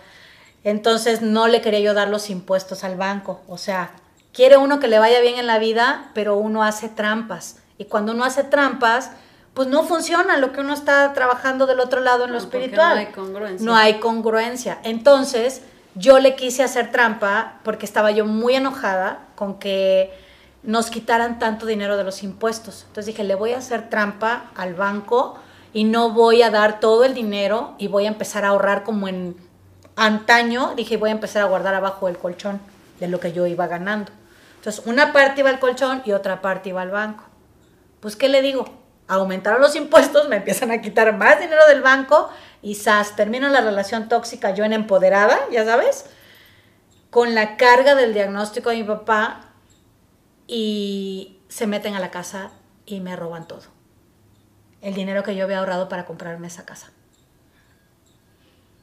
Entonces 0.63 1.21
no 1.21 1.47
le 1.47 1.61
quería 1.61 1.79
yo 1.79 1.93
dar 1.93 2.09
los 2.09 2.29
impuestos 2.29 2.83
al 2.83 2.95
banco. 2.95 3.41
O 3.47 3.57
sea, 3.57 3.91
quiere 4.33 4.57
uno 4.57 4.79
que 4.79 4.87
le 4.87 4.99
vaya 4.99 5.21
bien 5.21 5.37
en 5.37 5.47
la 5.47 5.59
vida, 5.59 6.11
pero 6.13 6.37
uno 6.37 6.63
hace 6.63 6.89
trampas. 6.89 7.57
Y 7.77 7.85
cuando 7.85 8.11
uno 8.13 8.25
hace 8.25 8.43
trampas, 8.43 9.11
pues 9.53 9.67
no 9.67 9.83
funciona 9.83 10.37
lo 10.37 10.51
que 10.51 10.59
uno 10.59 10.73
está 10.73 11.13
trabajando 11.13 11.67
del 11.67 11.79
otro 11.79 12.01
lado 12.01 12.25
en 12.25 12.31
lo 12.31 12.37
espiritual. 12.37 12.95
No 12.95 12.99
hay 12.99 13.05
congruencia. 13.07 13.65
No 13.65 13.75
hay 13.75 13.99
congruencia. 13.99 14.77
Entonces 14.83 15.61
yo 15.95 16.19
le 16.19 16.35
quise 16.35 16.63
hacer 16.63 16.91
trampa 16.91 17.59
porque 17.63 17.85
estaba 17.85 18.11
yo 18.11 18.25
muy 18.25 18.55
enojada 18.55 19.19
con 19.35 19.57
que 19.59 20.11
nos 20.63 20.89
quitaran 20.89 21.39
tanto 21.39 21.65
dinero 21.65 21.97
de 21.97 22.03
los 22.03 22.23
impuestos. 22.23 22.83
Entonces 22.87 23.07
dije, 23.07 23.23
le 23.23 23.35
voy 23.35 23.53
a 23.53 23.59
hacer 23.59 23.89
trampa 23.89 24.51
al 24.55 24.73
banco 24.73 25.39
y 25.73 25.83
no 25.83 26.11
voy 26.11 26.41
a 26.41 26.49
dar 26.49 26.79
todo 26.79 27.03
el 27.03 27.13
dinero 27.13 27.75
y 27.77 27.87
voy 27.87 28.05
a 28.05 28.09
empezar 28.09 28.45
a 28.45 28.49
ahorrar 28.49 28.83
como 28.83 29.07
en 29.07 29.35
antaño. 29.95 30.73
Dije, 30.75 30.97
voy 30.97 31.09
a 31.09 31.13
empezar 31.13 31.43
a 31.43 31.45
guardar 31.45 31.75
abajo 31.75 32.07
del 32.07 32.17
colchón 32.17 32.59
de 32.99 33.07
lo 33.07 33.19
que 33.19 33.31
yo 33.31 33.45
iba 33.47 33.67
ganando. 33.67 34.11
Entonces, 34.55 34.85
una 34.85 35.13
parte 35.13 35.41
iba 35.41 35.49
al 35.49 35.59
colchón 35.59 36.01
y 36.05 36.11
otra 36.11 36.41
parte 36.41 36.69
iba 36.69 36.81
al 36.81 36.91
banco. 36.91 37.23
Pues, 37.99 38.15
¿qué 38.15 38.27
le 38.27 38.41
digo? 38.41 38.65
Aumentaron 39.07 39.61
los 39.61 39.75
impuestos, 39.75 40.27
me 40.27 40.37
empiezan 40.37 40.71
a 40.71 40.81
quitar 40.81 41.15
más 41.15 41.39
dinero 41.39 41.61
del 41.67 41.81
banco 41.81 42.29
y 42.61 42.75
¡zas! 42.75 43.15
Termino 43.15 43.47
la 43.47 43.61
relación 43.61 44.09
tóxica 44.09 44.51
yo 44.51 44.65
en 44.65 44.73
empoderada, 44.73 45.39
ya 45.51 45.63
sabes, 45.63 46.05
con 47.09 47.33
la 47.35 47.55
carga 47.55 47.95
del 47.95 48.13
diagnóstico 48.13 48.69
de 48.69 48.77
mi 48.77 48.83
papá 48.83 49.46
y 50.47 51.37
se 51.49 51.67
meten 51.67 51.93
a 51.93 51.99
la 51.99 52.09
casa 52.09 52.51
y 52.85 53.01
me 53.01 53.15
roban 53.15 53.47
todo. 53.47 53.63
El 54.81 54.93
dinero 54.93 55.23
que 55.23 55.35
yo 55.35 55.43
había 55.43 55.59
ahorrado 55.59 55.89
para 55.89 56.05
comprarme 56.05 56.47
esa 56.47 56.65
casa. 56.65 56.91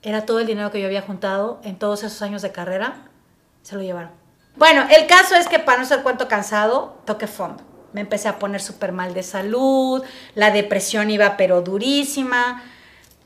Era 0.02 0.26
todo 0.26 0.40
el 0.40 0.46
dinero 0.46 0.70
que 0.70 0.80
yo 0.80 0.86
había 0.86 1.02
juntado 1.02 1.60
en 1.64 1.78
todos 1.78 2.02
esos 2.02 2.20
años 2.20 2.42
de 2.42 2.52
carrera, 2.52 3.08
se 3.62 3.74
lo 3.74 3.82
llevaron. 3.82 4.10
Bueno, 4.56 4.86
el 4.90 5.06
caso 5.06 5.34
es 5.34 5.48
que 5.48 5.58
para 5.58 5.78
no 5.78 5.86
ser 5.86 6.02
cuento 6.02 6.28
cansado, 6.28 7.00
toqué 7.06 7.26
fondo. 7.26 7.62
Me 7.92 8.02
empecé 8.02 8.28
a 8.28 8.38
poner 8.38 8.60
súper 8.60 8.92
mal 8.92 9.14
de 9.14 9.22
salud, 9.22 10.02
la 10.34 10.50
depresión 10.50 11.10
iba 11.10 11.36
pero 11.36 11.62
durísima, 11.62 12.62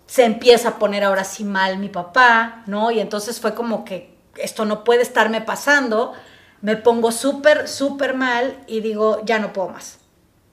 se 0.07 0.25
empieza 0.25 0.71
a 0.71 0.79
poner 0.79 1.05
ahora 1.05 1.25
sí 1.25 1.45
mal 1.45 1.79
mi 1.79 1.89
papá, 1.89 2.63
¿no? 2.67 2.91
Y 2.91 3.01
entonces 3.01 3.41
fue 3.41 3.55
como 3.55 3.85
que 3.85 4.17
esto 4.37 4.65
no 4.65 4.85
puede 4.85 5.03
estarme 5.03 5.41
pasando, 5.41 6.13
me 6.61 6.77
pongo 6.77 7.13
súper, 7.13 7.69
súper 7.69 8.15
mal 8.15 8.59
y 8.67 8.81
digo, 8.81 9.23
ya 9.25 9.39
no 9.39 9.53
puedo 9.53 9.69
más. 9.69 9.99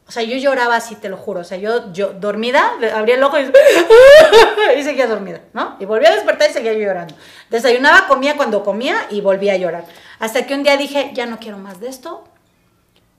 O 0.08 0.12
sea, 0.12 0.22
yo 0.22 0.38
lloraba 0.38 0.76
así, 0.76 0.96
te 0.96 1.10
lo 1.10 1.18
juro. 1.18 1.40
O 1.40 1.44
sea, 1.44 1.58
yo, 1.58 1.92
yo 1.92 2.14
dormida, 2.14 2.74
abría 2.94 3.16
el 3.16 3.24
ojo 3.24 3.40
y, 3.40 3.52
y 4.80 4.84
seguía 4.84 5.08
dormida, 5.08 5.42
¿no? 5.54 5.78
Y 5.80 5.86
volvía 5.86 6.12
a 6.12 6.16
despertar 6.16 6.50
y 6.50 6.54
seguía 6.54 6.74
llorando. 6.74 7.16
Desayunaba, 7.50 8.08
comía 8.08 8.38
cuando 8.38 8.64
comía 8.64 9.08
y 9.10 9.22
volvía 9.22 9.54
a 9.54 9.58
llorar. 9.58 9.86
Hasta 10.20 10.46
que 10.46 10.54
un 10.54 10.62
día 10.62 10.78
dije, 10.78 11.10
ya 11.14 11.26
no 11.26 11.40
quiero 11.40 11.58
más 11.58 11.80
de 11.80 11.90
esto. 11.90 12.24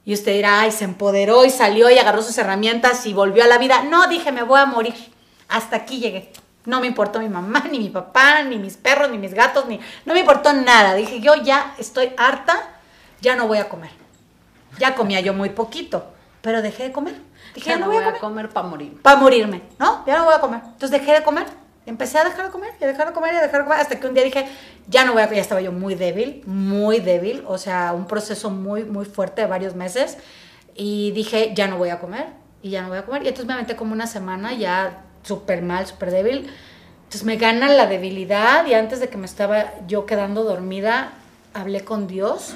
Y 0.04 0.14
usted 0.14 0.34
dirá, 0.34 0.60
ay, 0.60 0.70
se 0.70 0.84
empoderó 0.84 1.44
y 1.44 1.50
salió 1.50 1.90
y 1.90 1.98
agarró 1.98 2.22
sus 2.22 2.38
herramientas 2.38 3.04
y 3.06 3.12
volvió 3.12 3.42
a 3.42 3.48
la 3.48 3.58
vida. 3.58 3.82
No, 3.82 4.06
dije, 4.06 4.30
me 4.30 4.44
voy 4.44 4.60
a 4.60 4.66
morir. 4.66 4.94
Hasta 5.48 5.74
aquí 5.74 5.98
llegué. 5.98 6.32
No 6.64 6.80
me 6.80 6.86
importó 6.86 7.18
mi 7.18 7.28
mamá, 7.28 7.64
ni 7.70 7.80
mi 7.80 7.88
papá, 7.88 8.44
ni 8.44 8.58
mis 8.58 8.76
perros, 8.76 9.10
ni 9.10 9.18
mis 9.18 9.34
gatos, 9.34 9.66
ni... 9.66 9.80
No 10.04 10.14
me 10.14 10.20
importó 10.20 10.52
nada. 10.52 10.94
Dije, 10.94 11.20
yo 11.20 11.34
ya 11.34 11.74
estoy 11.78 12.12
harta, 12.16 12.75
ya 13.20 13.36
no 13.36 13.48
voy 13.48 13.58
a 13.58 13.68
comer. 13.68 13.90
Ya 14.78 14.94
comía 14.94 15.20
yo 15.20 15.32
muy 15.32 15.50
poquito 15.50 16.16
pero 16.46 16.62
dejé 16.62 16.84
de 16.84 16.92
comer. 16.92 17.16
Dije, 17.56 17.70
ya 17.70 17.76
no 17.76 17.86
voy 17.86 17.96
a 17.96 18.20
comer, 18.20 18.48
para 18.50 18.68
morir. 18.68 19.02
Para 19.02 19.18
morirme, 19.18 19.62
¿no? 19.80 20.04
Ya 20.06 20.16
no 20.16 20.26
voy 20.26 20.34
a 20.34 20.40
comer. 20.40 20.60
Entonces 20.64 20.92
dejé 20.92 21.14
de 21.14 21.24
comer. 21.24 21.44
Empecé 21.86 22.18
a 22.18 22.24
dejar 22.24 22.46
de 22.46 22.52
comer, 22.52 22.70
y 22.80 22.84
a 22.84 22.86
dejar 22.86 23.08
de 23.08 23.12
comer, 23.12 23.34
y 23.34 23.36
a 23.38 23.42
dejar 23.42 23.62
de 23.62 23.64
comer, 23.64 23.80
hasta 23.80 23.98
que 23.98 24.06
un 24.06 24.14
día 24.14 24.22
dije, 24.22 24.46
ya 24.86 25.04
no 25.04 25.12
voy 25.12 25.22
a 25.22 25.24
comer. 25.24 25.38
Ya 25.38 25.42
estaba 25.42 25.60
yo 25.60 25.72
muy 25.72 25.96
débil, 25.96 26.44
muy 26.46 27.00
débil. 27.00 27.42
O 27.48 27.58
sea, 27.58 27.92
un 27.94 28.06
proceso 28.06 28.50
muy, 28.50 28.84
muy 28.84 29.06
fuerte 29.06 29.42
de 29.42 29.48
varios 29.48 29.74
meses. 29.74 30.18
Y 30.76 31.10
dije, 31.10 31.50
ya 31.52 31.66
no 31.66 31.78
voy 31.78 31.88
a 31.88 31.98
comer. 31.98 32.26
Y 32.62 32.70
ya 32.70 32.82
no 32.82 32.90
voy 32.90 32.98
a 32.98 33.04
comer. 33.04 33.24
Y 33.24 33.28
entonces 33.28 33.46
me 33.46 33.54
aventé 33.54 33.74
como 33.74 33.92
una 33.92 34.06
semana 34.06 34.54
ya 34.54 35.02
súper 35.24 35.62
mal, 35.62 35.84
súper 35.84 36.12
débil. 36.12 36.48
Entonces 36.98 37.24
me 37.24 37.38
gana 37.38 37.68
la 37.70 37.88
debilidad 37.88 38.64
y 38.66 38.74
antes 38.74 39.00
de 39.00 39.08
que 39.08 39.16
me 39.16 39.26
estaba 39.26 39.72
yo 39.88 40.06
quedando 40.06 40.44
dormida, 40.44 41.10
hablé 41.54 41.84
con 41.84 42.06
Dios, 42.06 42.54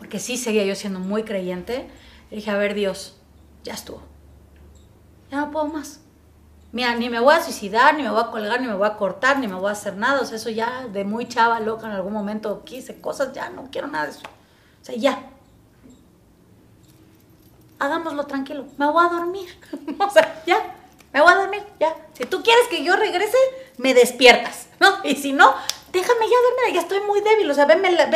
porque 0.00 0.18
sí 0.18 0.38
seguía 0.38 0.64
yo 0.64 0.74
siendo 0.74 0.98
muy 0.98 1.24
creyente 1.24 1.86
dije, 2.30 2.50
a 2.50 2.56
ver 2.56 2.72
Dios, 2.72 3.18
ya 3.64 3.74
estuvo. 3.74 4.00
Ya 5.30 5.40
no 5.40 5.50
puedo 5.50 5.66
más. 5.66 6.00
Mira, 6.72 6.94
ni 6.94 7.10
me 7.10 7.20
voy 7.20 7.34
a 7.34 7.42
suicidar, 7.42 7.94
ni 7.94 8.02
me 8.02 8.10
voy 8.10 8.22
a 8.22 8.30
colgar, 8.30 8.62
ni 8.62 8.66
me 8.66 8.74
voy 8.74 8.88
a 8.88 8.96
cortar, 8.96 9.38
ni 9.38 9.46
me 9.46 9.56
voy 9.56 9.68
a 9.68 9.72
hacer 9.72 9.96
nada. 9.96 10.22
O 10.22 10.24
sea, 10.24 10.36
eso 10.36 10.48
ya 10.48 10.86
de 10.90 11.04
muy 11.04 11.28
chava, 11.28 11.60
loca, 11.60 11.86
en 11.86 11.92
algún 11.92 12.14
momento 12.14 12.64
quise 12.64 12.98
cosas, 13.02 13.34
ya 13.34 13.50
no 13.50 13.68
quiero 13.70 13.88
nada 13.88 14.06
de 14.06 14.12
eso. 14.12 14.22
O 14.80 14.84
sea, 14.84 14.96
ya. 14.96 15.30
Hagámoslo 17.78 18.24
tranquilo. 18.24 18.64
Me 18.78 18.90
voy 18.90 19.04
a 19.04 19.10
dormir. 19.10 19.50
o 19.98 20.10
sea, 20.10 20.42
ya. 20.46 20.76
Me 21.12 21.20
voy 21.20 21.30
a 21.30 21.36
dormir, 21.36 21.62
ya. 21.78 21.94
Si 22.14 22.24
tú 22.24 22.42
quieres 22.42 22.68
que 22.68 22.82
yo 22.82 22.96
regrese, 22.96 23.36
me 23.76 23.92
despiertas, 23.92 24.68
¿no? 24.80 24.88
Y 25.04 25.16
si 25.16 25.34
no, 25.34 25.52
déjame 25.92 26.26
ya 26.28 26.36
dormir, 26.48 26.74
ya 26.74 26.80
estoy 26.80 27.00
muy 27.00 27.20
débil, 27.20 27.50
o 27.50 27.54
sea, 27.54 27.66
veme, 27.66 27.92
la, 27.92 28.08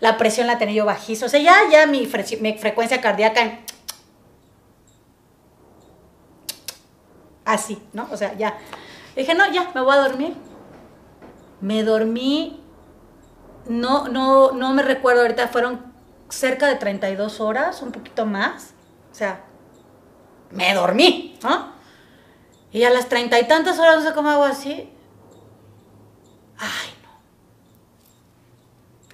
la 0.00 0.16
presión 0.16 0.46
la 0.46 0.58
tenía 0.58 0.76
yo 0.76 0.84
bajísima, 0.84 1.26
o 1.26 1.28
sea, 1.28 1.40
ya, 1.40 1.68
ya 1.70 1.86
mi, 1.86 2.10
mi 2.40 2.58
frecuencia 2.58 3.00
cardíaca 3.00 3.60
así, 7.44 7.82
¿no? 7.92 8.08
O 8.10 8.16
sea, 8.16 8.34
ya. 8.34 8.58
Dije, 9.16 9.34
no, 9.34 9.50
ya, 9.50 9.70
me 9.74 9.80
voy 9.80 9.94
a 9.94 9.98
dormir. 9.98 10.34
Me 11.60 11.82
dormí, 11.84 12.60
no, 13.68 14.08
no, 14.08 14.52
no 14.52 14.74
me 14.74 14.82
recuerdo 14.82 15.22
ahorita, 15.22 15.48
fueron 15.48 15.92
cerca 16.28 16.66
de 16.66 16.76
32 16.76 17.40
horas, 17.40 17.82
un 17.82 17.92
poquito 17.92 18.26
más. 18.26 18.74
O 19.12 19.14
sea, 19.14 19.44
me 20.50 20.74
dormí, 20.74 21.38
¿no? 21.42 21.72
Y 22.72 22.84
a 22.84 22.90
las 22.90 23.08
treinta 23.08 23.38
y 23.38 23.46
tantas 23.46 23.78
horas, 23.78 23.98
no 23.98 24.08
sé 24.08 24.14
cómo 24.14 24.30
hago 24.30 24.44
así. 24.44 24.90
Ay, 26.58 26.94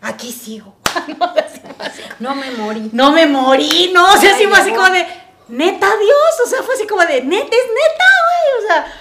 aquí 0.00 0.32
sigo. 0.32 0.76
no 2.18 2.34
me 2.34 2.50
morí. 2.52 2.90
No 2.92 3.12
me 3.12 3.26
morí, 3.26 3.90
no, 3.92 4.04
o 4.04 4.16
sea, 4.16 4.34
así 4.34 4.46
fue 4.46 4.58
así 4.58 4.70
como 4.70 4.88
de, 4.90 5.06
neta 5.48 5.86
Dios, 5.86 6.46
o 6.46 6.48
sea, 6.48 6.62
fue 6.62 6.74
así 6.74 6.86
como 6.86 7.02
de, 7.02 7.22
neta, 7.22 7.46
es 7.46 7.66
neta, 7.66 8.04
güey, 8.24 8.64
o 8.64 8.66
sea, 8.66 8.92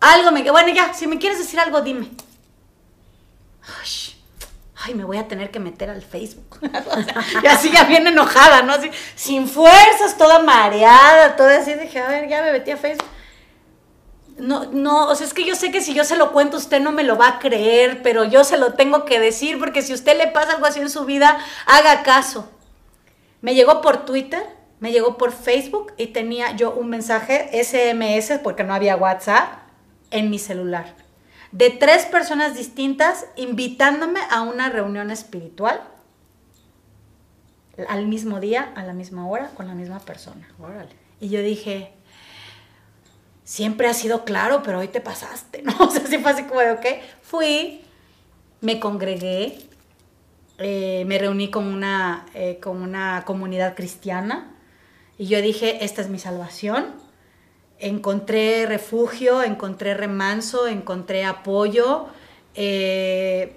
algo 0.00 0.30
me, 0.30 0.50
bueno, 0.50 0.68
ya, 0.72 0.94
si 0.94 1.06
me 1.06 1.18
quieres 1.18 1.38
decir 1.38 1.58
algo, 1.60 1.80
dime. 1.80 2.10
Ay, 4.80 4.94
me 4.94 5.04
voy 5.04 5.18
a 5.18 5.26
tener 5.26 5.50
que 5.50 5.58
meter 5.58 5.90
al 5.90 6.02
Facebook. 6.02 6.60
y 7.42 7.46
así 7.46 7.70
ya 7.70 7.84
bien 7.84 8.06
enojada, 8.06 8.62
¿no? 8.62 8.74
Así, 8.74 8.90
sin 9.16 9.48
fuerzas, 9.48 10.16
toda 10.16 10.38
mareada, 10.38 11.34
toda 11.34 11.58
así. 11.58 11.74
Dije, 11.74 11.98
a 11.98 12.08
ver, 12.08 12.28
ya 12.28 12.42
me 12.42 12.52
metí 12.52 12.70
a 12.70 12.76
Facebook 12.76 13.08
no, 14.38 14.66
no, 14.72 15.08
o 15.08 15.14
sea, 15.14 15.26
es 15.26 15.34
que 15.34 15.44
yo 15.44 15.54
sé 15.54 15.70
que 15.70 15.80
si 15.80 15.94
yo 15.94 16.04
se 16.04 16.16
lo 16.16 16.32
cuento 16.32 16.56
usted 16.56 16.80
no 16.80 16.92
me 16.92 17.02
lo 17.02 17.16
va 17.16 17.28
a 17.28 17.38
creer, 17.38 18.02
pero 18.02 18.24
yo 18.24 18.44
se 18.44 18.56
lo 18.56 18.74
tengo 18.74 19.04
que 19.04 19.20
decir 19.20 19.58
porque 19.58 19.82
si 19.82 19.92
a 19.92 19.94
usted 19.94 20.16
le 20.16 20.28
pasa 20.28 20.52
algo 20.52 20.66
así 20.66 20.80
en 20.80 20.90
su 20.90 21.04
vida, 21.04 21.38
haga 21.66 22.02
caso. 22.02 22.48
Me 23.40 23.54
llegó 23.54 23.80
por 23.80 24.04
Twitter, 24.04 24.42
me 24.80 24.92
llegó 24.92 25.16
por 25.16 25.32
Facebook 25.32 25.92
y 25.96 26.08
tenía 26.08 26.56
yo 26.56 26.72
un 26.72 26.88
mensaje 26.88 27.50
SMS, 27.52 28.38
porque 28.42 28.64
no 28.64 28.74
había 28.74 28.96
WhatsApp, 28.96 29.48
en 30.10 30.30
mi 30.30 30.38
celular. 30.38 30.94
De 31.52 31.70
tres 31.70 32.06
personas 32.06 32.54
distintas 32.54 33.26
invitándome 33.36 34.20
a 34.30 34.42
una 34.42 34.68
reunión 34.68 35.10
espiritual 35.10 35.82
al 37.88 38.06
mismo 38.06 38.40
día, 38.40 38.72
a 38.74 38.82
la 38.82 38.92
misma 38.92 39.26
hora, 39.28 39.50
con 39.56 39.66
la 39.68 39.74
misma 39.74 40.00
persona. 40.00 40.48
Y 41.20 41.28
yo 41.28 41.42
dije, 41.42 41.92
siempre 43.48 43.88
ha 43.88 43.94
sido 43.94 44.26
claro, 44.26 44.62
pero 44.62 44.80
hoy 44.80 44.88
te 44.88 45.00
pasaste, 45.00 45.62
¿no? 45.62 45.74
O 45.80 45.90
sea, 45.90 46.06
sí 46.06 46.18
fue 46.18 46.32
así 46.32 46.42
como 46.42 46.60
de, 46.60 46.72
ok, 46.72 46.86
fui, 47.22 47.80
me 48.60 48.78
congregué, 48.78 49.58
eh, 50.58 51.04
me 51.06 51.18
reuní 51.18 51.50
con 51.50 51.66
una, 51.66 52.26
eh, 52.34 52.58
con 52.60 52.82
una 52.82 53.22
comunidad 53.24 53.74
cristiana 53.74 54.54
y 55.16 55.28
yo 55.28 55.40
dije, 55.40 55.82
esta 55.82 56.02
es 56.02 56.10
mi 56.10 56.18
salvación. 56.18 56.88
Encontré 57.78 58.66
refugio, 58.66 59.42
encontré 59.42 59.94
remanso, 59.94 60.66
encontré 60.66 61.24
apoyo. 61.24 62.08
Eh, 62.54 63.56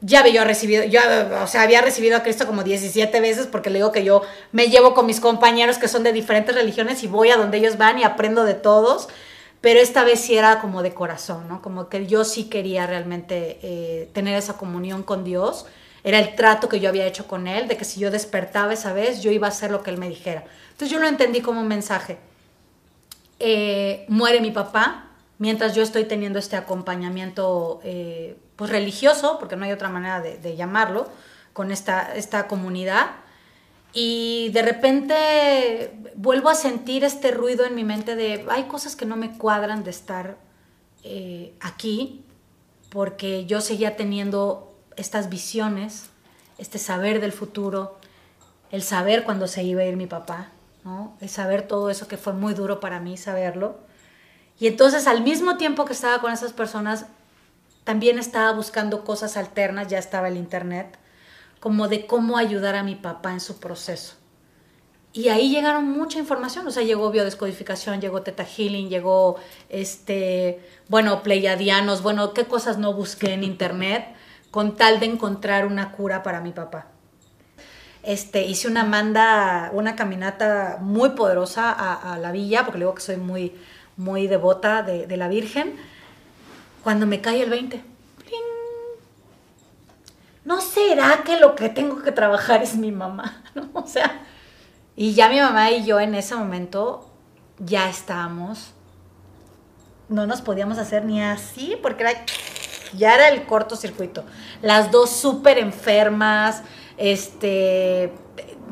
ya 0.00 0.20
había 0.20 0.44
recibido, 0.44 0.84
yo, 0.84 1.00
o 1.42 1.46
sea, 1.46 1.62
había 1.62 1.80
recibido 1.80 2.16
a 2.16 2.22
Cristo 2.22 2.46
como 2.46 2.62
17 2.62 3.20
veces 3.20 3.46
porque 3.46 3.70
le 3.70 3.78
digo 3.78 3.92
que 3.92 4.04
yo 4.04 4.22
me 4.52 4.68
llevo 4.68 4.94
con 4.94 5.06
mis 5.06 5.20
compañeros 5.20 5.78
que 5.78 5.88
son 5.88 6.02
de 6.02 6.12
diferentes 6.12 6.54
religiones 6.54 7.02
y 7.02 7.06
voy 7.06 7.30
a 7.30 7.36
donde 7.36 7.58
ellos 7.58 7.78
van 7.78 7.98
y 7.98 8.04
aprendo 8.04 8.44
de 8.44 8.54
todos, 8.54 9.08
pero 9.62 9.80
esta 9.80 10.04
vez 10.04 10.20
sí 10.20 10.36
era 10.36 10.60
como 10.60 10.82
de 10.82 10.92
corazón, 10.92 11.48
¿no? 11.48 11.62
Como 11.62 11.88
que 11.88 12.06
yo 12.06 12.24
sí 12.24 12.44
quería 12.44 12.86
realmente 12.86 13.58
eh, 13.62 14.10
tener 14.12 14.36
esa 14.36 14.58
comunión 14.58 15.02
con 15.02 15.24
Dios, 15.24 15.66
era 16.04 16.18
el 16.20 16.36
trato 16.36 16.68
que 16.68 16.78
yo 16.78 16.88
había 16.88 17.06
hecho 17.06 17.26
con 17.26 17.48
Él, 17.48 17.66
de 17.66 17.76
que 17.76 17.84
si 17.84 17.98
yo 17.98 18.10
despertaba 18.10 18.74
esa 18.74 18.92
vez, 18.92 19.22
yo 19.22 19.32
iba 19.32 19.48
a 19.48 19.50
hacer 19.50 19.70
lo 19.70 19.82
que 19.82 19.90
Él 19.90 19.98
me 19.98 20.08
dijera. 20.08 20.44
Entonces 20.70 20.90
yo 20.90 21.00
lo 21.00 21.08
entendí 21.08 21.40
como 21.40 21.60
un 21.60 21.66
mensaje. 21.66 22.18
Eh, 23.40 24.04
muere 24.08 24.40
mi 24.40 24.52
papá, 24.52 25.08
mientras 25.38 25.74
yo 25.74 25.82
estoy 25.82 26.04
teniendo 26.04 26.38
este 26.38 26.54
acompañamiento 26.54 27.80
eh, 27.82 28.36
pues 28.56 28.70
religioso, 28.70 29.38
porque 29.38 29.56
no 29.56 29.64
hay 29.64 29.72
otra 29.72 29.88
manera 29.88 30.20
de, 30.20 30.56
llamarlo, 30.56 31.08
con 31.52 31.70
esta, 31.70 32.14
esta 32.14 32.48
comunidad. 32.48 33.10
Y 33.92 34.50
de 34.50 34.62
repente 34.62 35.92
vuelvo 36.16 36.48
a 36.48 36.54
sentir 36.54 37.04
este 37.04 37.30
ruido 37.30 37.64
en 37.64 37.74
mi 37.74 37.84
mente 37.84 38.16
de, 38.16 38.44
hay 38.50 38.64
cosas 38.64 38.96
que 38.96 39.06
no 39.06 39.16
me 39.16 39.38
cuadran 39.38 39.84
de 39.84 39.90
estar 39.90 40.36
eh, 41.02 41.54
aquí, 41.60 42.24
porque 42.90 43.46
yo 43.46 43.60
seguía 43.60 43.96
teniendo 43.96 44.74
estas 44.96 45.28
visiones, 45.28 46.10
este 46.58 46.78
saber 46.78 47.20
del 47.20 47.32
futuro, 47.32 47.98
el 48.70 48.82
saber 48.82 49.24
cuándo 49.24 49.46
se 49.46 49.62
iba 49.62 49.82
a 49.82 49.84
ir 49.84 49.96
mi 49.96 50.06
papá, 50.06 50.48
¿no? 50.84 51.16
el 51.20 51.28
saber 51.28 51.66
todo 51.66 51.90
eso 51.90 52.08
que 52.08 52.16
fue 52.16 52.32
muy 52.32 52.54
duro 52.54 52.80
para 52.80 53.00
mí 53.00 53.16
saberlo. 53.16 53.78
Y 54.58 54.66
entonces 54.66 55.06
al 55.06 55.22
mismo 55.22 55.56
tiempo 55.56 55.84
que 55.84 55.92
estaba 55.92 56.20
con 56.20 56.32
esas 56.32 56.52
personas, 56.52 57.06
también 57.86 58.18
estaba 58.18 58.50
buscando 58.50 59.04
cosas 59.04 59.36
alternas, 59.36 59.86
ya 59.86 60.00
estaba 60.00 60.26
el 60.26 60.36
internet, 60.36 60.98
como 61.60 61.86
de 61.86 62.04
cómo 62.04 62.36
ayudar 62.36 62.74
a 62.74 62.82
mi 62.82 62.96
papá 62.96 63.30
en 63.30 63.38
su 63.38 63.60
proceso. 63.60 64.16
Y 65.12 65.28
ahí 65.28 65.50
llegaron 65.50 65.88
mucha 65.88 66.18
información, 66.18 66.66
o 66.66 66.72
sea, 66.72 66.82
llegó 66.82 67.12
biodescodificación, 67.12 68.00
llegó 68.00 68.22
Teta 68.22 68.44
Healing, 68.44 68.88
llegó, 68.88 69.36
este, 69.68 70.60
bueno, 70.88 71.22
pleiadianos, 71.22 72.02
bueno, 72.02 72.34
qué 72.34 72.46
cosas 72.46 72.76
no 72.76 72.92
busqué 72.92 73.34
en 73.34 73.44
internet 73.44 74.04
con 74.50 74.74
tal 74.74 74.98
de 74.98 75.06
encontrar 75.06 75.64
una 75.64 75.92
cura 75.92 76.24
para 76.24 76.40
mi 76.40 76.50
papá. 76.50 76.88
Este, 78.02 78.46
hice 78.46 78.66
una 78.66 78.82
manda, 78.82 79.70
una 79.72 79.94
caminata 79.94 80.78
muy 80.80 81.10
poderosa 81.10 81.70
a, 81.70 82.18
la 82.18 82.32
villa, 82.32 82.64
porque 82.64 82.78
luego 82.78 82.96
que 82.96 83.02
soy 83.02 83.16
muy, 83.16 83.54
muy 83.96 84.26
devota 84.26 84.82
de, 84.82 85.16
la 85.16 85.28
Virgen, 85.28 85.76
cuando 86.86 87.04
me 87.04 87.20
cae 87.20 87.42
el 87.42 87.50
20. 87.50 87.82
¿No 90.44 90.60
será 90.60 91.24
que 91.24 91.36
lo 91.36 91.56
que 91.56 91.68
tengo 91.68 92.00
que 92.00 92.12
trabajar 92.12 92.62
es 92.62 92.76
mi 92.76 92.92
mamá? 92.92 93.42
O 93.72 93.88
sea, 93.88 94.20
y 94.94 95.12
ya 95.12 95.28
mi 95.28 95.40
mamá 95.40 95.72
y 95.72 95.84
yo 95.84 95.98
en 95.98 96.14
ese 96.14 96.36
momento 96.36 97.10
ya 97.58 97.90
estábamos, 97.90 98.70
no 100.08 100.28
nos 100.28 100.42
podíamos 100.42 100.78
hacer 100.78 101.04
ni 101.04 101.20
así, 101.20 101.76
porque 101.82 102.04
era, 102.04 102.24
ya 102.96 103.16
era 103.16 103.30
el 103.30 103.46
cortocircuito. 103.46 104.24
Las 104.62 104.92
dos 104.92 105.10
súper 105.10 105.58
enfermas, 105.58 106.62
este, 106.98 108.12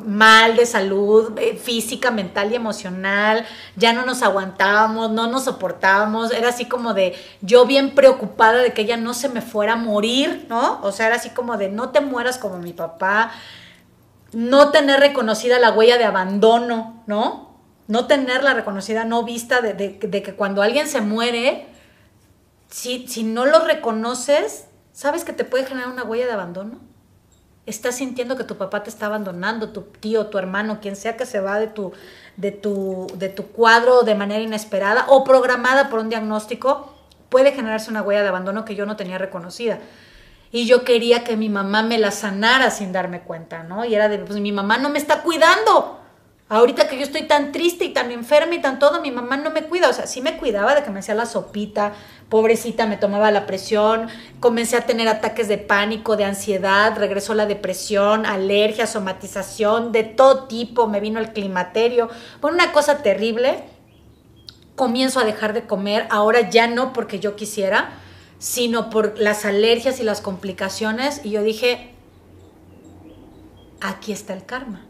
mal 0.04 0.56
de 0.56 0.66
salud 0.66 1.38
eh, 1.38 1.56
física, 1.56 2.10
mental 2.10 2.52
y 2.52 2.56
emocional, 2.56 3.46
ya 3.76 3.92
no 3.92 4.04
nos 4.04 4.22
aguantábamos, 4.22 5.10
no 5.10 5.26
nos 5.26 5.44
soportábamos, 5.44 6.32
era 6.32 6.48
así 6.48 6.66
como 6.66 6.94
de 6.94 7.14
yo 7.40 7.66
bien 7.66 7.94
preocupada 7.94 8.58
de 8.62 8.72
que 8.72 8.82
ella 8.82 8.96
no 8.96 9.14
se 9.14 9.28
me 9.28 9.40
fuera 9.40 9.74
a 9.74 9.76
morir, 9.76 10.46
¿no? 10.48 10.80
O 10.82 10.92
sea, 10.92 11.06
era 11.06 11.16
así 11.16 11.30
como 11.30 11.56
de 11.56 11.68
no 11.68 11.90
te 11.90 12.00
mueras 12.00 12.38
como 12.38 12.58
mi 12.58 12.72
papá, 12.72 13.32
no 14.32 14.70
tener 14.70 15.00
reconocida 15.00 15.58
la 15.58 15.70
huella 15.70 15.96
de 15.96 16.04
abandono, 16.04 17.02
¿no? 17.06 17.54
No 17.86 18.06
tenerla 18.06 18.54
reconocida, 18.54 19.04
no 19.04 19.24
vista 19.24 19.60
de, 19.60 19.98
que 19.98 20.34
cuando 20.34 20.62
alguien 20.62 20.88
se 20.88 21.00
muere, 21.00 21.68
si, 22.68 23.06
si 23.06 23.22
no 23.22 23.44
lo 23.44 23.60
reconoces, 23.60 24.66
¿sabes 24.92 25.24
que 25.24 25.32
te 25.32 25.44
puede 25.44 25.66
generar 25.66 25.90
una 25.90 26.02
huella 26.02 26.26
de 26.26 26.32
abandono? 26.32 26.93
Estás 27.66 27.97
sintiendo 27.97 28.37
que 28.37 28.44
tu 28.44 28.56
papá 28.56 28.83
te 28.83 28.90
está 28.90 29.06
abandonando, 29.06 29.71
tu 29.71 29.83
tío, 29.83 30.26
tu 30.26 30.38
hermano, 30.38 30.80
quien 30.80 30.97
sea 30.97 31.16
que 31.16 31.25
se 31.25 31.40
va 31.40 31.59
de 31.59 31.68
tu, 31.68 31.92
de 32.37 32.50
tu, 32.50 33.06
de 33.16 33.28
tu 33.28 33.47
cuadro 33.47 34.02
de 34.02 34.14
manera 34.14 34.42
inesperada 34.42 35.06
o 35.09 35.25
programada 35.25 35.88
por 35.88 36.00
un 36.00 36.11
diagnóstico, 36.11 36.94
puede 37.30 37.52
generarse 37.52 37.90
una 37.90 38.02
huella 38.02 38.23
de 38.23 38.28
abandono 38.28 38.64
que 38.64 38.75
yo 38.75 38.85
no 38.85 38.97
tenía 38.97 39.18
reconocida 39.18 39.78
y 40.54 40.66
yo 40.66 40.85
quería 40.85 41.25
que 41.25 41.37
mi 41.37 41.49
mamá 41.49 41.83
me 41.83 41.99
la 41.99 42.12
sanara 42.12 42.71
sin 42.71 42.92
darme 42.92 43.23
cuenta, 43.23 43.64
¿no? 43.64 43.85
Y 43.85 43.92
era 43.92 44.09
de, 44.09 44.18
pues 44.18 44.38
mi 44.38 44.52
mamá 44.52 44.78
no 44.78 44.88
me 44.88 45.00
está 45.00 45.23
cuidando. 45.23 45.99
Ahorita 46.50 46.88
que 46.88 46.98
yo 46.98 47.04
estoy 47.04 47.22
tan 47.22 47.52
triste 47.52 47.86
y 47.86 47.94
tan 47.94 48.10
enferma 48.10 48.54
y 48.54 48.60
tan 48.60 48.78
todo, 48.78 49.00
mi 49.00 49.10
mamá 49.10 49.38
no 49.38 49.50
me 49.50 49.64
cuida. 49.64 49.88
O 49.88 49.92
sea, 49.94 50.06
sí 50.06 50.20
me 50.20 50.36
cuidaba 50.36 50.74
de 50.74 50.82
que 50.82 50.90
me 50.90 50.98
hacía 50.98 51.14
la 51.14 51.24
sopita, 51.24 51.94
pobrecita, 52.28 52.86
me 52.86 52.98
tomaba 52.98 53.30
la 53.30 53.46
presión, 53.46 54.08
comencé 54.40 54.76
a 54.76 54.82
tener 54.84 55.08
ataques 55.08 55.48
de 55.48 55.56
pánico, 55.56 56.16
de 56.16 56.24
ansiedad, 56.24 56.96
regresó 56.98 57.32
la 57.34 57.46
depresión, 57.46 58.26
alergia, 58.26 58.86
somatización, 58.86 59.90
de 59.90 60.04
todo 60.04 60.44
tipo, 60.44 60.86
me 60.86 61.00
vino 61.00 61.18
el 61.18 61.32
climaterio. 61.32 62.10
Bueno, 62.42 62.56
una 62.56 62.72
cosa 62.72 62.98
terrible. 62.98 63.64
Comienzo 64.76 65.20
a 65.20 65.24
dejar 65.24 65.54
de 65.54 65.66
comer, 65.66 66.07
ahora 66.11 66.50
ya 66.50 66.66
no 66.66 66.92
porque 66.92 67.20
yo 67.20 67.37
quisiera, 67.37 67.92
sino 68.38 68.90
por 68.90 69.18
las 69.18 69.44
alergias 69.44 69.98
y 69.98 70.02
las 70.02 70.20
complicaciones. 70.20 71.20
Y 71.24 71.30
yo 71.30 71.42
dije, 71.42 71.94
aquí 73.80 74.12
está 74.12 74.35
el 74.35 74.44
karma. 74.44 74.85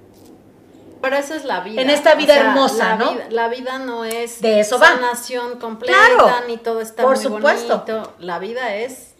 Pero 1.04 1.16
eso 1.16 1.34
es 1.34 1.44
la 1.44 1.60
vida. 1.60 1.82
En 1.82 1.90
esta 1.90 2.14
vida 2.14 2.34
hermosa, 2.34 2.96
¿no? 2.96 3.14
la 3.28 3.48
vida 3.48 3.78
no 3.78 4.06
es 4.06 4.40
de 4.40 4.60
eso 4.60 4.78
sanación 4.78 5.58
completa, 5.58 6.42
ni 6.46 6.56
todo 6.56 6.80
está 6.80 7.02
por 7.02 7.18
supuesto. 7.18 7.84
La 8.18 8.38
vida 8.38 8.74
es 8.74 9.14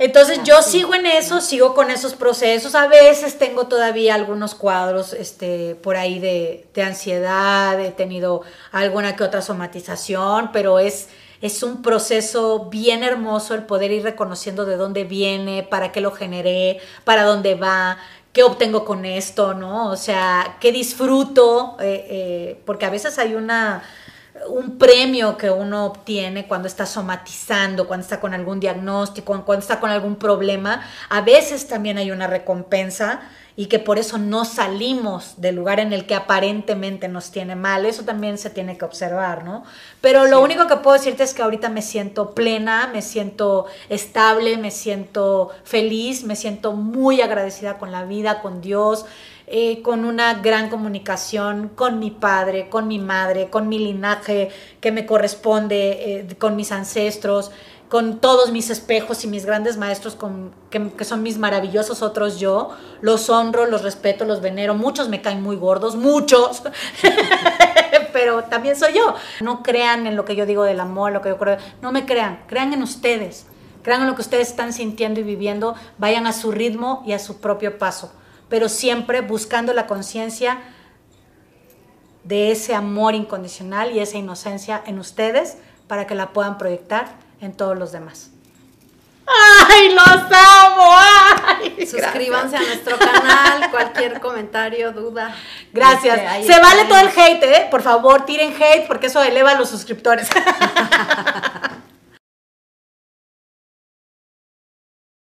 entonces 0.00 0.40
yo 0.44 0.62
sigo 0.62 0.94
en 0.94 1.04
eso, 1.04 1.42
sigo 1.42 1.74
con 1.74 1.90
esos 1.90 2.14
procesos. 2.14 2.74
A 2.74 2.86
veces 2.86 3.38
tengo 3.38 3.66
todavía 3.66 4.14
algunos 4.14 4.54
cuadros 4.54 5.12
este, 5.12 5.74
por 5.74 5.96
ahí 5.96 6.18
de, 6.18 6.66
de 6.72 6.82
ansiedad, 6.82 7.78
he 7.78 7.90
tenido 7.90 8.40
alguna 8.72 9.14
que 9.14 9.24
otra 9.24 9.42
somatización, 9.42 10.52
pero 10.54 10.78
es, 10.78 11.08
es 11.42 11.62
un 11.62 11.82
proceso 11.82 12.70
bien 12.70 13.02
hermoso 13.02 13.54
el 13.54 13.64
poder 13.64 13.92
ir 13.92 14.02
reconociendo 14.02 14.64
de 14.64 14.76
dónde 14.76 15.04
viene, 15.04 15.64
para 15.64 15.92
qué 15.92 16.00
lo 16.00 16.12
generé, 16.12 16.80
para 17.04 17.24
dónde 17.24 17.54
va, 17.54 17.98
qué 18.32 18.42
obtengo 18.42 18.84
con 18.84 19.04
esto, 19.04 19.54
¿no? 19.54 19.90
O 19.90 19.96
sea, 19.96 20.56
qué 20.60 20.72
disfruto, 20.72 21.76
eh, 21.80 22.06
eh, 22.08 22.62
porque 22.64 22.86
a 22.86 22.90
veces 22.90 23.18
hay 23.18 23.34
una 23.34 23.82
un 24.48 24.78
premio 24.78 25.36
que 25.36 25.50
uno 25.50 25.86
obtiene 25.86 26.46
cuando 26.46 26.68
está 26.68 26.86
somatizando, 26.86 27.86
cuando 27.86 28.04
está 28.04 28.20
con 28.20 28.32
algún 28.34 28.60
diagnóstico, 28.60 29.44
cuando 29.44 29.60
está 29.60 29.80
con 29.80 29.90
algún 29.90 30.16
problema, 30.16 30.82
a 31.08 31.20
veces 31.20 31.68
también 31.68 31.98
hay 31.98 32.10
una 32.10 32.26
recompensa 32.26 33.20
y 33.60 33.66
que 33.66 33.78
por 33.78 33.98
eso 33.98 34.16
no 34.16 34.46
salimos 34.46 35.34
del 35.36 35.56
lugar 35.56 35.80
en 35.80 35.92
el 35.92 36.06
que 36.06 36.14
aparentemente 36.14 37.08
nos 37.08 37.30
tiene 37.30 37.56
mal. 37.56 37.84
Eso 37.84 38.04
también 38.04 38.38
se 38.38 38.48
tiene 38.48 38.78
que 38.78 38.86
observar, 38.86 39.44
¿no? 39.44 39.64
Pero 40.00 40.26
lo 40.26 40.40
único 40.40 40.66
que 40.66 40.76
puedo 40.76 40.96
decirte 40.96 41.24
es 41.24 41.34
que 41.34 41.42
ahorita 41.42 41.68
me 41.68 41.82
siento 41.82 42.34
plena, 42.34 42.88
me 42.90 43.02
siento 43.02 43.66
estable, 43.90 44.56
me 44.56 44.70
siento 44.70 45.50
feliz, 45.62 46.24
me 46.24 46.36
siento 46.36 46.72
muy 46.72 47.20
agradecida 47.20 47.76
con 47.76 47.92
la 47.92 48.04
vida, 48.04 48.40
con 48.40 48.62
Dios. 48.62 49.04
Eh, 49.52 49.82
con 49.82 50.04
una 50.04 50.34
gran 50.34 50.70
comunicación 50.70 51.70
con 51.74 51.98
mi 51.98 52.12
padre, 52.12 52.68
con 52.68 52.86
mi 52.86 53.00
madre, 53.00 53.50
con 53.50 53.68
mi 53.68 53.80
linaje 53.80 54.48
que 54.80 54.92
me 54.92 55.06
corresponde, 55.06 56.20
eh, 56.20 56.36
con 56.38 56.54
mis 56.54 56.70
ancestros 56.70 57.50
con 57.90 58.20
todos 58.20 58.52
mis 58.52 58.70
espejos 58.70 59.24
y 59.24 59.26
mis 59.26 59.44
grandes 59.44 59.76
maestros 59.76 60.14
con, 60.14 60.52
que, 60.70 61.04
son 61.04 61.24
mis 61.24 61.38
maravillosos 61.38 62.02
otros 62.02 62.38
yo, 62.38 62.70
los 63.00 63.28
honro, 63.28 63.66
los 63.66 63.82
respeto, 63.82 64.24
los 64.24 64.40
venero, 64.40 64.74
muchos 64.74 65.08
me 65.08 65.20
caen 65.20 65.42
muy 65.42 65.56
gordos, 65.56 65.96
muchos, 65.96 66.62
pero 68.12 68.44
también 68.44 68.76
soy 68.76 68.92
yo. 68.94 69.16
No 69.40 69.64
crean 69.64 70.06
en 70.06 70.14
lo 70.14 70.24
que 70.24 70.36
yo 70.36 70.46
digo 70.46 70.62
del 70.62 70.78
amor, 70.78 71.10
lo 71.10 71.20
que 71.20 71.30
yo 71.30 71.36
creo, 71.36 71.56
no 71.82 71.90
me 71.90 72.06
crean, 72.06 72.44
crean 72.46 72.72
en 72.72 72.84
ustedes, 72.84 73.46
crean 73.82 74.02
en 74.02 74.06
lo 74.06 74.14
que 74.14 74.22
ustedes 74.22 74.50
están 74.50 74.72
sintiendo 74.72 75.18
y 75.18 75.24
viviendo, 75.24 75.74
vayan 75.98 76.28
a 76.28 76.32
su 76.32 76.52
ritmo 76.52 77.02
y 77.04 77.12
a 77.12 77.18
su 77.18 77.40
propio 77.40 77.76
paso, 77.76 78.12
pero 78.48 78.68
siempre 78.68 79.20
buscando 79.20 79.72
la 79.72 79.88
conciencia 79.88 80.60
de 82.22 82.52
ese 82.52 82.72
amor 82.72 83.16
incondicional 83.16 83.90
y 83.90 83.98
esa 83.98 84.16
inocencia 84.16 84.80
en 84.86 85.00
ustedes 85.00 85.56
para 85.88 86.06
que 86.06 86.14
la 86.14 86.32
puedan 86.32 86.56
proyectar 86.56 87.29
en 87.40 87.52
todos 87.52 87.78
los 87.78 87.92
demás. 87.92 88.30
¡Ay, 89.68 89.90
los 89.94 90.06
amo! 90.06 90.90
¡Ay! 90.96 91.86
Suscríbanse 91.86 92.56
a 92.56 92.60
nuestro 92.62 92.98
canal, 92.98 93.70
cualquier 93.70 94.20
comentario, 94.20 94.92
duda. 94.92 95.34
Gracias. 95.72 96.20
Este, 96.40 96.52
Se 96.52 96.60
vale 96.60 96.84
todo 96.86 96.98
el 96.98 97.08
hate, 97.08 97.42
¿eh? 97.44 97.68
Por 97.70 97.82
favor, 97.82 98.24
tiren 98.24 98.52
hate 98.60 98.86
porque 98.86 99.06
eso 99.06 99.22
eleva 99.22 99.52
a 99.52 99.54
los 99.54 99.68
suscriptores. 99.70 100.28